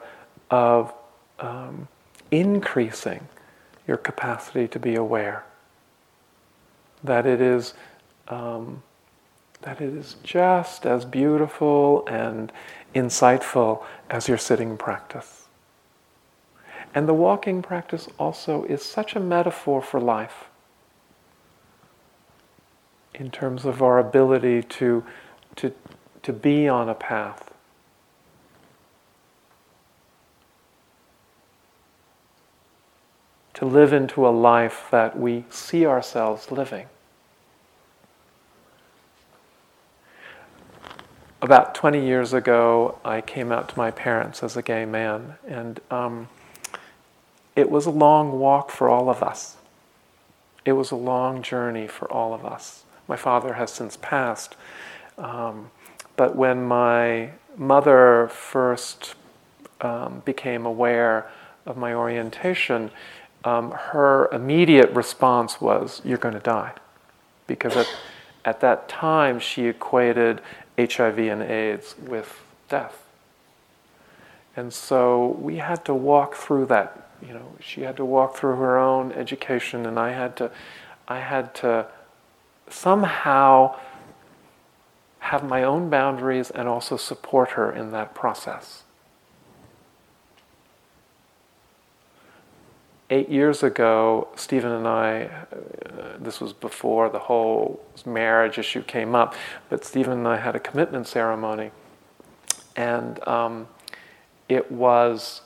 of 0.52 0.94
um, 1.40 1.88
increasing 2.30 3.28
your 3.88 3.98
capacity 3.98 4.68
to 4.68 4.80
be 4.80 4.96
aware. 4.96 5.44
That 7.04 7.26
it 7.26 7.42
is, 7.42 7.74
um, 8.28 8.84
that 9.66 9.82
it 9.82 9.94
is 9.96 10.16
just 10.24 10.86
as 10.86 11.04
beautiful 11.06 12.08
and 12.08 12.52
insightful 12.94 13.84
as 14.12 14.28
your 14.28 14.38
sitting 14.38 14.78
practice. 14.78 15.48
And 16.94 17.10
the 17.10 17.14
walking 17.14 17.64
practice 17.64 18.08
also 18.20 18.64
is 18.66 18.84
such 18.84 19.16
a 19.16 19.20
metaphor 19.20 19.82
for 19.82 20.00
life 20.00 20.46
in 23.16 23.32
terms 23.32 23.66
of 23.66 23.82
our 23.82 23.98
ability 23.98 24.62
to, 24.62 25.04
to, 25.56 25.74
to 26.22 26.32
be 26.32 26.68
on 26.68 26.88
a 26.88 26.96
path. 26.96 27.52
To 33.56 33.66
live 33.66 33.94
into 33.94 34.28
a 34.28 34.30
life 34.30 34.88
that 34.92 35.18
we 35.18 35.46
see 35.50 35.86
ourselves 35.86 36.52
living. 36.52 36.88
About 41.42 41.76
20 41.76 42.06
years 42.06 42.34
ago, 42.34 42.98
I 43.04 43.22
came 43.22 43.52
out 43.52 43.70
to 43.70 43.78
my 43.78 43.92
parents 43.92 44.42
as 44.42 44.56
a 44.56 44.62
gay 44.62 44.86
man, 44.86 45.36
and 45.46 45.80
um, 45.92 46.30
it 47.56 47.70
was 47.70 47.86
a 47.86 47.92
long 47.92 48.40
walk 48.40 48.72
for 48.72 48.90
all 48.90 49.10
of 49.10 49.22
us. 49.22 49.58
It 50.64 50.74
was 50.74 50.92
a 50.92 50.96
long 50.96 51.42
journey 51.42 51.88
for 51.88 52.12
all 52.12 52.34
of 52.34 52.46
us. 52.46 52.84
My 53.08 53.18
father 53.18 53.54
has 53.54 53.72
since 53.72 53.98
passed. 53.98 54.56
Um, 55.18 55.72
but 56.16 56.36
when 56.36 56.66
my 56.66 57.32
mother 57.58 58.30
first 58.32 59.16
um, 59.82 60.22
became 60.26 60.66
aware 60.66 61.30
of 61.66 61.76
my 61.76 61.94
orientation, 61.94 62.92
um, 63.44 63.72
her 63.72 64.30
immediate 64.32 64.90
response 64.92 65.60
was, 65.60 66.02
You're 66.06 66.18
going 66.18 66.34
to 66.34 66.40
die. 66.40 66.74
Because 67.46 67.76
at, 67.76 67.94
at 68.46 68.62
that 68.62 68.90
time, 68.90 69.40
she 69.40 69.66
equated 69.66 70.42
HIV 70.78 71.20
and 71.20 71.42
AIDS 71.42 71.96
with 72.00 72.42
death. 72.70 73.04
And 74.56 74.74
so 74.74 75.38
we 75.40 75.58
had 75.58 75.84
to 75.86 75.94
walk 75.94 76.36
through 76.36 76.68
that. 76.68 77.10
You 77.22 77.34
know, 77.34 77.56
she 77.60 77.82
had 77.82 77.98
to 77.98 78.06
walk 78.06 78.36
through 78.36 78.56
her 78.56 78.78
own 78.78 79.12
education, 79.12 79.86
and 79.86 80.00
I 80.00 80.12
had 80.12 80.36
to, 80.38 80.52
I 81.08 81.20
had 81.20 81.54
to 81.56 81.88
somehow 82.70 83.78
have 85.20 85.44
my 85.44 85.64
own 85.64 85.90
boundaries 85.90 86.52
and 86.52 86.68
also 86.68 86.98
support 86.98 87.52
her 87.52 87.72
in 87.72 87.92
that 87.92 88.14
process. 88.14 88.85
Eight 93.10 93.30
years 93.30 93.62
ago, 93.62 94.30
Stephen 94.36 94.72
and 94.72 94.88
I, 94.88 95.26
uh, 95.26 96.18
this 96.20 96.42
was 96.42 96.54
before 96.54 97.10
the 97.10 97.20
whole 97.20 97.86
marriage 98.06 98.58
issue 98.58 98.82
came 98.82 99.14
up, 99.14 99.36
but 99.70 99.86
Stephen 99.86 100.14
and 100.14 100.28
I 100.28 100.38
had 100.38 100.56
a 100.56 100.60
commitment 100.60 101.08
ceremony. 101.08 101.72
And 102.76 103.26
um, 103.28 103.68
it 104.50 104.72
was 104.72 105.42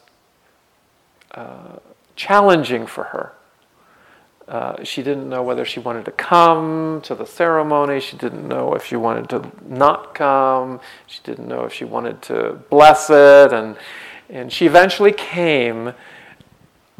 uh, 1.31 1.77
challenging 2.15 2.87
for 2.87 3.05
her 3.05 3.33
uh, 4.49 4.83
she 4.83 5.03
didn't 5.03 5.29
know 5.29 5.43
whether 5.43 5.63
she 5.63 5.79
wanted 5.79 6.03
to 6.03 6.11
come 6.11 7.01
to 7.03 7.13
the 7.13 7.25
ceremony. 7.25 7.99
She 7.99 8.17
didn't 8.17 8.47
know 8.47 8.73
if 8.73 8.83
she 8.83 8.95
wanted 8.95 9.29
to 9.29 9.51
not 9.67 10.15
come. 10.15 10.79
She 11.05 11.19
didn't 11.23 11.47
know 11.47 11.65
if 11.65 11.73
she 11.73 11.85
wanted 11.85 12.23
to 12.23 12.59
bless 12.71 13.11
it. 13.11 13.53
And, 13.53 13.77
and 14.27 14.51
she 14.51 14.65
eventually 14.65 15.11
came, 15.11 15.93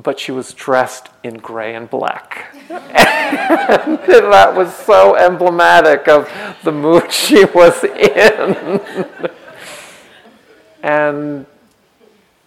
but 0.02 0.20
she 0.20 0.32
was 0.32 0.54
dressed 0.54 1.10
in 1.24 1.36
gray 1.36 1.76
and 1.76 1.90
black. 1.90 2.56
and 2.70 4.00
that 4.00 4.54
was 4.56 4.74
so 4.74 5.16
emblematic 5.16 6.08
of 6.08 6.32
the 6.64 6.72
mood 6.72 7.12
she 7.12 7.44
was 7.46 7.84
in. 7.84 8.82
and 10.84 11.46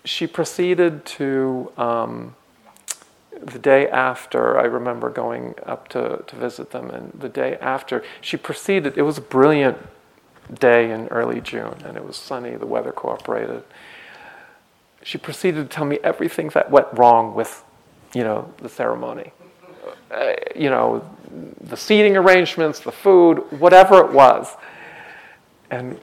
she 0.05 0.27
proceeded 0.27 1.05
to. 1.05 1.71
Um, 1.77 2.35
the 3.45 3.59
day 3.59 3.89
after, 3.89 4.57
I 4.57 4.63
remember 4.65 5.11
going 5.11 5.57
up 5.67 5.89
to, 5.89 6.23
to 6.29 6.37
visit 6.37 6.71
them, 6.71 6.91
and 6.91 7.13
the 7.13 7.29
day 7.29 7.57
after, 7.57 8.05
she 8.21 8.37
proceeded. 8.37 8.97
It 8.97 9.03
was 9.03 9.19
a 9.19 9.23
brilliant 9.23 9.79
day 10.61 10.93
in 10.93 11.09
early 11.09 11.41
June, 11.41 11.83
and 11.85 11.97
it 11.97 12.05
was 12.05 12.17
sunny, 12.17 12.55
the 12.55 12.67
weather 12.67 12.93
cooperated. 12.93 13.65
She 15.03 15.19
proceeded 15.19 15.69
to 15.69 15.75
tell 15.75 15.85
me 15.85 15.99
everything 16.05 16.49
that 16.51 16.71
went 16.71 16.87
wrong 16.93 17.35
with, 17.35 17.65
you 18.15 18.23
know, 18.23 18.53
the 18.59 18.69
ceremony. 18.69 19.33
Uh, 20.11 20.35
you 20.55 20.71
know, 20.71 21.05
the 21.61 21.77
seating 21.77 22.17
arrangements, 22.17 22.81
the 22.81 22.93
food, 22.93 23.39
whatever 23.59 23.99
it 24.05 24.13
was. 24.13 24.55
And, 25.71 25.99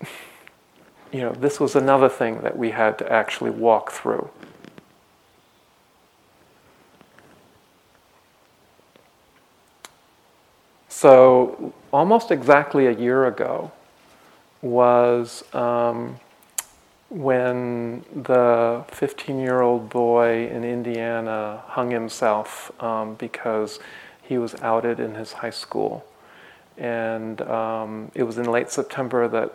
you 1.12 1.20
know, 1.20 1.32
this 1.32 1.60
was 1.60 1.76
another 1.76 2.08
thing 2.08 2.40
that 2.40 2.56
we 2.56 2.70
had 2.70 2.98
to 2.98 3.12
actually 3.12 3.50
walk 3.50 3.92
through. 3.92 4.30
So, 10.88 11.72
almost 11.92 12.30
exactly 12.30 12.86
a 12.86 12.92
year 12.92 13.26
ago 13.26 13.72
was 14.60 15.44
um, 15.54 16.20
when 17.10 18.04
the 18.14 18.84
15 18.88 19.40
year 19.40 19.60
old 19.60 19.90
boy 19.90 20.48
in 20.48 20.64
Indiana 20.64 21.62
hung 21.66 21.90
himself 21.90 22.72
um, 22.82 23.14
because 23.16 23.80
he 24.22 24.38
was 24.38 24.54
outed 24.62 25.00
in 25.00 25.16
his 25.16 25.32
high 25.32 25.50
school. 25.50 26.06
And 26.78 27.42
um, 27.42 28.12
it 28.14 28.22
was 28.22 28.38
in 28.38 28.44
late 28.44 28.70
September 28.70 29.28
that 29.28 29.52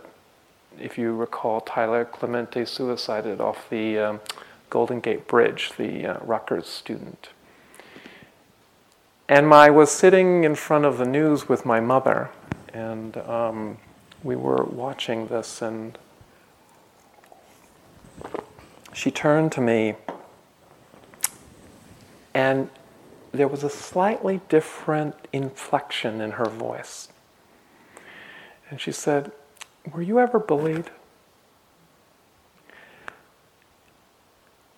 if 0.80 0.98
you 0.98 1.16
recall, 1.16 1.62
Tyler 1.62 2.04
Clementi 2.04 2.66
suicided 2.66 3.40
off 3.40 3.70
the 3.70 3.98
um, 3.98 4.20
Golden 4.70 5.00
Gate 5.00 5.26
Bridge, 5.26 5.72
the 5.78 6.06
uh, 6.06 6.20
Rutgers 6.20 6.68
student. 6.68 7.30
And 9.30 9.52
I 9.54 9.70
was 9.70 9.90
sitting 9.90 10.44
in 10.44 10.56
front 10.56 10.86
of 10.86 10.98
the 10.98 11.06
news 11.06 11.48
with 11.48 11.66
my 11.66 11.80
mother, 11.80 12.30
and 12.74 13.18
um, 13.18 13.78
we 14.22 14.36
were 14.36 14.64
watching 14.66 15.28
this, 15.28 15.62
and 15.62 15.98
she 18.94 19.12
turned 19.12 19.52
to 19.54 19.62
me, 19.62 19.96
and 22.34 22.70
there 23.32 23.48
was 23.48 23.64
a 23.64 23.70
slightly 23.70 24.42
different 24.50 25.16
inflection 25.34 26.22
in 26.22 26.32
her 26.32 26.46
voice. 26.46 27.10
And 28.70 28.80
she 28.80 28.92
said, 28.92 29.32
Were 29.94 30.02
you 30.02 30.20
ever 30.20 30.40
bullied? 30.40 30.90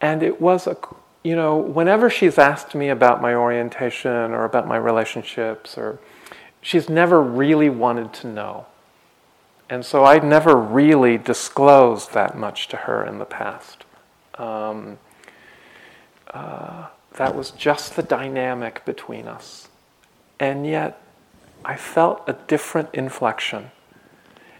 And 0.02 0.22
it 0.22 0.40
was 0.40 0.68
a, 0.68 0.78
you 1.24 1.36
know, 1.36 1.58
whenever 1.58 2.10
she's 2.10 2.38
asked 2.38 2.76
me 2.76 2.90
about 2.90 3.22
my 3.22 3.34
orientation 3.34 4.12
or 4.12 4.46
about 4.46 4.68
my 4.68 4.78
relationships, 4.78 5.78
or 5.78 6.00
she's 6.62 6.90
never 6.90 7.22
really 7.22 7.70
wanted 7.70 8.14
to 8.14 8.28
know. 8.28 8.66
And 9.70 9.86
so 9.86 10.06
I'd 10.06 10.24
never 10.24 10.56
really 10.56 11.18
disclosed 11.18 12.14
that 12.14 12.38
much 12.38 12.68
to 12.70 12.78
her 12.78 13.06
in 13.06 13.20
the 13.20 13.26
past. 13.26 13.84
Um, 14.36 14.98
uh, 16.34 16.88
that 17.18 17.36
was 17.36 17.52
just 17.52 17.96
the 17.96 18.04
dynamic 18.04 18.86
between 18.86 19.28
us. 19.28 19.68
And 20.40 20.66
yet, 20.66 21.02
I 21.66 21.76
felt 21.76 22.24
a 22.28 22.34
different 22.34 22.90
inflection. 22.94 23.72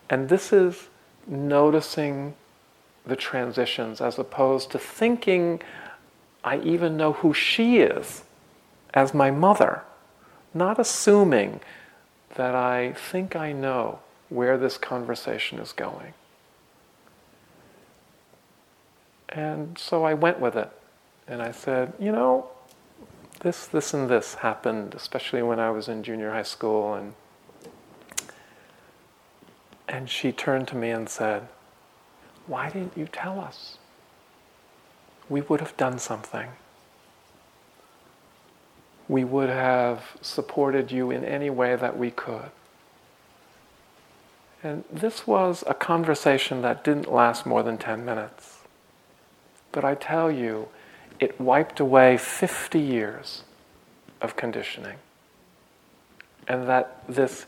And 0.10 0.28
this 0.28 0.52
is 0.52 0.88
noticing 1.26 2.36
the 3.06 3.16
transitions 3.16 4.02
as 4.02 4.18
opposed 4.20 4.72
to 4.72 4.80
thinking 4.80 5.62
I 6.44 6.60
even 6.60 6.98
know 6.98 7.14
who 7.14 7.34
she 7.34 7.78
is 7.78 8.24
as 8.94 9.14
my 9.14 9.32
mother, 9.32 9.84
not 10.54 10.80
assuming 10.80 11.62
that 12.36 12.56
I 12.56 12.94
think 12.94 13.36
I 13.36 13.52
know 13.52 14.00
where 14.30 14.58
this 14.58 14.78
conversation 14.78 15.60
is 15.60 15.72
going. 15.72 16.14
And 19.30 19.78
so 19.78 20.04
I 20.04 20.14
went 20.14 20.40
with 20.40 20.56
it. 20.56 20.72
And 21.28 21.42
I 21.42 21.52
said, 21.52 21.94
you 22.00 22.12
know, 22.12 22.48
this, 23.42 23.68
this, 23.68 23.94
and 23.94 24.10
this 24.10 24.36
happened, 24.36 24.96
especially 24.96 25.42
when 25.42 25.60
I 25.60 25.70
was 25.70 25.88
in 25.88 26.04
junior 26.04 26.32
high 26.32 26.44
school. 26.44 26.94
And, 26.94 27.14
and 29.88 30.10
she 30.10 30.32
turned 30.32 30.68
to 30.70 30.76
me 30.76 30.90
and 30.90 31.08
said, 31.10 31.48
Why 32.48 32.70
didn't 32.70 32.98
you 32.98 33.08
tell 33.08 33.40
us? 33.40 33.78
We 35.30 35.42
would 35.42 35.60
have 35.60 35.76
done 35.76 36.00
something. 36.00 36.50
We 39.10 39.24
would 39.24 39.50
have 39.50 40.18
supported 40.22 40.92
you 40.92 41.12
in 41.12 41.24
any 41.24 41.50
way 41.50 41.76
that 41.76 41.98
we 41.98 42.12
could. 42.12 42.52
And 44.64 44.84
this 44.92 45.28
was 45.28 45.64
a 45.68 45.74
conversation 45.74 46.62
that 46.64 46.84
didn't 46.84 47.12
last 47.12 47.46
more 47.46 47.64
than 47.64 47.78
10 47.78 48.04
minutes. 48.04 48.60
But 49.72 49.86
I 49.86 49.96
tell 49.96 50.32
you, 50.32 50.70
it 51.20 51.40
wiped 51.40 51.80
away 51.80 52.18
50 52.18 52.80
years 52.80 53.44
of 54.22 54.36
conditioning. 54.36 54.98
And 56.48 56.68
that 56.68 57.04
this, 57.08 57.46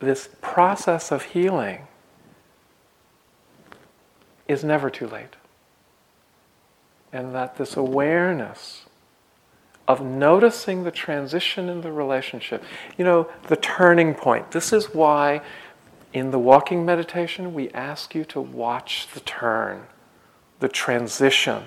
this 0.00 0.28
process 0.40 1.10
of 1.10 1.22
healing 1.22 1.86
is 4.48 4.62
never 4.62 4.90
too 4.90 5.06
late. 5.06 5.36
And 7.12 7.34
that 7.34 7.56
this 7.56 7.76
awareness 7.76 8.86
of 9.88 10.00
noticing 10.00 10.84
the 10.84 10.90
transition 10.90 11.68
in 11.68 11.80
the 11.80 11.92
relationship, 11.92 12.62
you 12.96 13.04
know, 13.04 13.28
the 13.48 13.56
turning 13.56 14.14
point. 14.14 14.50
This 14.52 14.72
is 14.72 14.94
why 14.94 15.42
in 16.12 16.30
the 16.30 16.38
walking 16.38 16.84
meditation 16.84 17.54
we 17.54 17.70
ask 17.70 18.14
you 18.14 18.24
to 18.26 18.40
watch 18.40 19.08
the 19.14 19.20
turn, 19.20 19.86
the 20.60 20.68
transition 20.68 21.64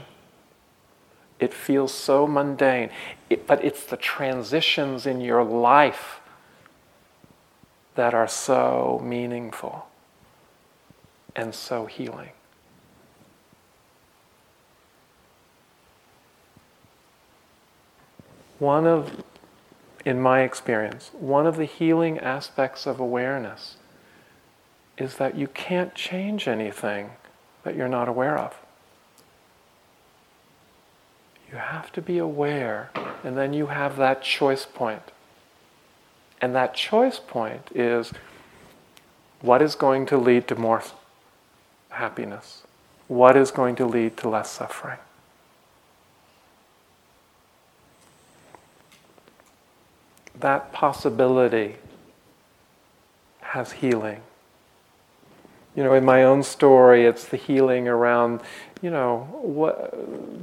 it 1.40 1.54
feels 1.54 1.94
so 1.94 2.28
mundane. 2.28 2.90
It, 3.30 3.46
but 3.46 3.64
it's 3.64 3.84
the 3.84 3.98
transitions 3.98 5.06
in 5.06 5.22
your 5.22 5.44
life 5.44 6.22
that 7.96 8.14
are 8.14 8.28
so 8.28 9.02
meaningful 9.04 9.88
and 11.36 11.54
so 11.54 11.86
healing. 11.86 12.30
One 18.60 18.88
of, 18.88 19.24
in 20.06 20.22
my 20.22 20.42
experience, 20.42 21.12
one 21.14 21.46
of 21.46 21.58
the 21.58 21.66
healing 21.66 22.18
aspects 22.20 22.86
of 22.86 23.02
awareness 23.02 23.76
is 24.98 25.18
that 25.18 25.36
you 25.36 25.48
can't 25.48 25.94
change 25.94 26.48
anything 26.48 27.12
that 27.64 27.76
you're 27.76 27.88
not 27.88 28.08
aware 28.08 28.38
of. 28.38 28.56
You 31.52 31.58
have 31.58 31.92
to 31.94 32.02
be 32.02 32.18
aware, 32.18 32.90
and 33.24 33.38
then 33.38 33.54
you 33.54 33.68
have 33.68 33.98
that 33.98 34.24
choice 34.24 34.66
point. 34.66 35.12
And 36.42 36.56
that 36.56 36.74
choice 36.74 37.20
point 37.20 37.70
is 37.74 38.12
what 39.42 39.62
is 39.62 39.76
going 39.76 40.06
to 40.08 40.18
lead 40.18 40.48
to 40.48 40.56
more 40.56 40.82
happiness? 41.90 42.64
What 43.08 43.38
is 43.38 43.52
going 43.52 43.76
to 43.78 43.86
lead 43.86 44.18
to 44.18 44.30
less 44.30 44.52
suffering? 44.52 44.98
That 50.40 50.74
possibility 50.74 51.76
has 53.42 53.74
healing. 53.74 54.22
You 55.76 55.84
know, 55.84 55.94
in 55.94 56.06
my 56.06 56.24
own 56.24 56.44
story, 56.44 57.06
it's 57.06 57.26
the 57.26 57.38
healing 57.38 57.88
around 57.88 58.42
you 58.82 58.92
know, 58.92 59.28
what, 59.42 59.92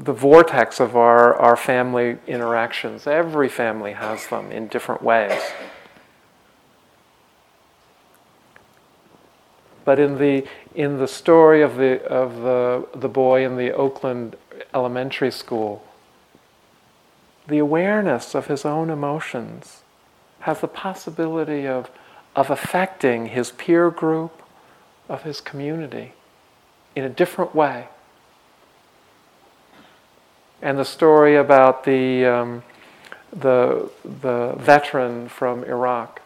the 0.04 0.12
vortex 0.12 0.80
of 0.80 0.96
our, 0.96 1.34
our 1.36 1.54
family 1.54 2.18
interactions. 2.26 3.06
Every 3.06 3.48
family 3.48 3.92
has 3.92 4.26
them 4.26 4.50
in 4.50 4.66
different 4.66 5.00
ways. 5.00 5.40
But 9.84 10.00
in 10.00 10.18
the, 10.18 10.44
in 10.74 10.98
the 10.98 11.06
story 11.06 11.62
of, 11.62 11.76
the, 11.76 12.02
of 12.06 12.36
the, 12.42 12.88
the 12.98 13.08
boy 13.08 13.44
in 13.44 13.56
the 13.56 13.72
Oakland 13.72 14.34
elementary 14.74 15.30
school, 15.30 15.84
the 17.46 17.58
awareness 17.58 18.34
of 18.34 18.48
his 18.48 18.64
own 18.64 18.90
emotions 18.90 19.82
has 20.40 20.60
the 20.60 20.68
possibility 20.68 21.66
of, 21.66 21.90
of 22.34 22.50
affecting 22.50 23.26
his 23.26 23.52
peer 23.52 23.88
group, 23.88 24.41
of 25.12 25.24
his 25.24 25.42
community 25.42 26.14
in 26.96 27.04
a 27.04 27.08
different 27.10 27.54
way 27.54 27.86
and 30.62 30.78
the 30.78 30.84
story 30.84 31.36
about 31.36 31.84
the, 31.84 32.24
um, 32.24 32.62
the, 33.30 33.90
the 34.04 34.54
veteran 34.56 35.28
from 35.28 35.64
Iraq. 35.64 36.22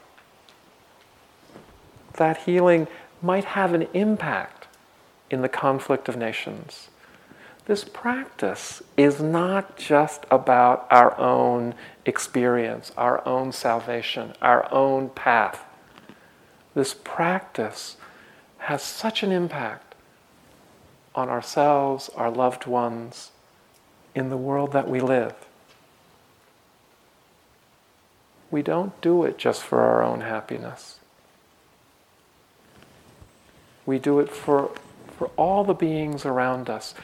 That 2.13 2.37
healing 2.39 2.87
might 3.21 3.45
have 3.45 3.75
an 3.75 3.89
impact 3.93 4.69
in 5.31 5.43
the 5.43 5.49
conflict 5.49 6.09
of 6.09 6.17
nations. 6.17 6.91
This 7.65 7.83
practice 7.83 8.83
is 8.97 9.21
not 9.21 9.77
just 9.77 10.25
about 10.31 10.87
our 10.91 11.19
own 11.19 11.75
experience, 12.05 12.93
our 12.97 13.27
own 13.27 13.51
salvation, 13.51 14.35
our 14.41 14.73
own 14.73 15.09
path. 15.09 15.65
This 16.75 16.95
practice 16.95 17.97
has 18.59 18.83
such 18.83 19.23
an 19.23 19.33
impact 19.33 19.95
on 21.15 21.29
ourselves, 21.29 22.11
our 22.17 22.31
loved 22.31 22.67
ones, 22.67 23.31
in 24.15 24.29
the 24.29 24.37
world 24.37 24.73
that 24.73 24.89
we 24.89 25.01
live. 25.01 25.35
We 28.51 28.63
don't 28.63 28.99
do 29.01 29.25
it 29.25 29.39
just 29.39 29.63
for 29.63 29.81
our 29.81 30.03
own 30.03 30.21
happiness. 30.21 30.99
We 33.85 33.99
do 33.99 34.21
it 34.21 34.31
for, 34.31 34.71
for 35.17 35.29
all 35.37 35.65
the 35.65 35.75
beings 35.75 36.25
around 36.25 36.69
us, 36.69 36.95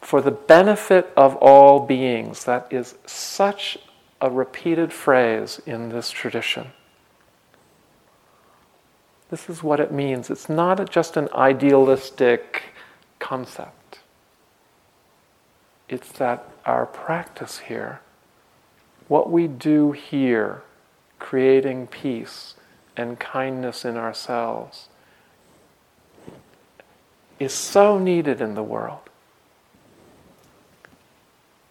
for 0.00 0.20
the 0.20 0.30
benefit 0.30 1.12
of 1.16 1.36
all 1.36 1.80
beings. 1.80 2.44
That 2.44 2.66
is 2.70 2.96
such 3.06 3.78
a 4.20 4.30
repeated 4.30 4.92
phrase 4.92 5.60
in 5.66 5.90
this 5.90 6.10
tradition. 6.10 6.72
This 9.30 9.48
is 9.48 9.62
what 9.62 9.80
it 9.80 9.92
means. 9.92 10.30
It's 10.30 10.48
not 10.48 10.90
just 10.90 11.16
an 11.16 11.28
idealistic 11.34 12.62
concept. 13.18 14.00
It's 15.88 16.12
that 16.12 16.48
our 16.64 16.86
practice 16.86 17.58
here, 17.58 18.00
what 19.08 19.30
we 19.30 19.46
do 19.46 19.92
here, 19.92 20.62
creating 21.18 21.86
peace 21.88 22.54
and 22.96 23.18
kindness 23.18 23.84
in 23.84 23.96
ourselves, 23.96 24.88
is 27.38 27.52
so 27.52 27.98
needed 27.98 28.40
in 28.40 28.54
the 28.54 28.62
world. 28.62 29.00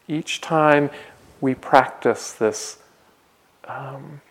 Each 0.08 0.41
time 0.41 0.89
we 1.39 1.56
practice 1.56 2.32
this, 2.34 2.78
um, 3.66 4.22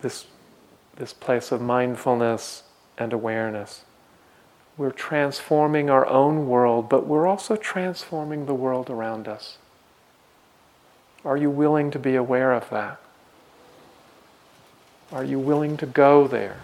this, 0.00 0.26
this 0.96 1.12
place 1.12 1.52
of 1.52 1.60
mindfulness 1.60 2.64
and 2.98 3.12
awareness, 3.12 3.84
we're 4.76 4.90
transforming 4.90 5.90
our 5.90 6.06
own 6.06 6.48
world, 6.48 6.88
but 6.88 7.06
we're 7.06 7.26
also 7.26 7.56
transforming 7.56 8.46
the 8.46 8.54
world 8.54 8.88
around 8.88 9.28
us. 9.28 9.58
Are 11.24 11.36
you 11.36 11.50
willing 11.50 11.90
to 11.90 11.98
be 11.98 12.14
aware 12.14 12.52
of 12.52 12.68
that? 12.70 13.00
Are 15.12 15.24
you 15.24 15.38
willing 15.38 15.76
to 15.76 15.86
go 15.86 16.26
there? 16.26 16.62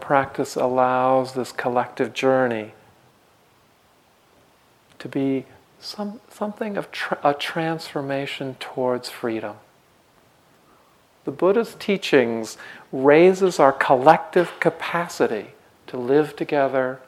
Practice 0.00 0.56
allows 0.56 1.34
this 1.34 1.52
collective 1.52 2.12
journey 2.12 2.72
to 4.98 5.08
be 5.08 5.46
some, 5.80 6.20
something 6.28 6.76
of 6.76 6.90
tra- 6.92 7.18
a 7.24 7.34
transformation 7.34 8.56
towards 8.60 9.08
freedom. 9.08 9.56
The 11.24 11.30
Buddha's 11.30 11.74
teachings 11.78 12.56
raises 12.92 13.58
our 13.58 13.72
collective 13.72 14.58
capacity 14.60 15.48
to 15.86 15.96
live 15.96 16.36
together, 16.36 17.00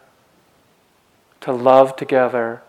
to 1.40 1.53
love 1.53 1.97
together, 1.97 2.62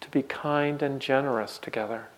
to 0.00 0.10
be 0.10 0.22
kind 0.22 0.82
and 0.82 1.00
generous 1.00 1.58
together. 1.58 2.08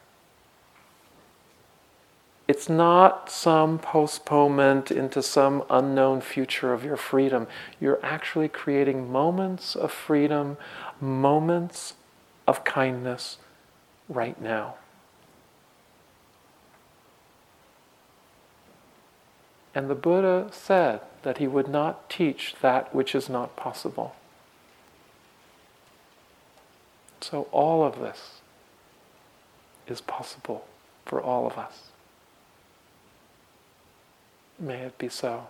It's 2.49 2.71
not 2.71 3.31
some 3.31 3.79
postponement 3.79 4.91
into 4.91 5.23
some 5.23 5.63
unknown 5.69 6.23
future 6.23 6.73
of 6.73 6.83
your 6.83 6.97
freedom. 6.97 7.47
You're 7.79 8.01
actually 8.03 8.49
creating 8.49 9.13
moments 9.13 9.77
of 9.77 9.93
freedom, 9.93 10.57
moments 10.99 11.93
of 12.47 12.65
kindness 12.65 13.37
right 14.09 14.41
now. 14.41 14.77
And 19.75 19.91
the 19.91 19.95
Buddha 19.95 20.49
said 20.51 21.03
that 21.23 21.37
he 21.37 21.47
would 21.47 21.69
not 21.69 22.09
teach 22.09 22.57
that 22.63 22.95
which 22.95 23.15
is 23.15 23.29
not 23.29 23.57
possible. 23.57 24.17
So 27.21 27.47
all 27.53 27.85
of 27.85 28.01
this 28.01 28.41
is 29.87 30.01
possible 30.01 30.67
for 31.05 31.21
all 31.21 31.47
of 31.47 31.59
us. 31.59 31.88
May 34.59 34.81
it 34.81 34.99
be 34.99 35.09
so. 35.09 35.49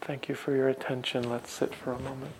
Thank 0.00 0.28
you 0.28 0.34
for 0.34 0.54
your 0.54 0.68
attention. 0.68 1.28
Let's 1.28 1.50
sit 1.50 1.74
for 1.74 1.92
a 1.92 1.98
moment. 1.98 2.32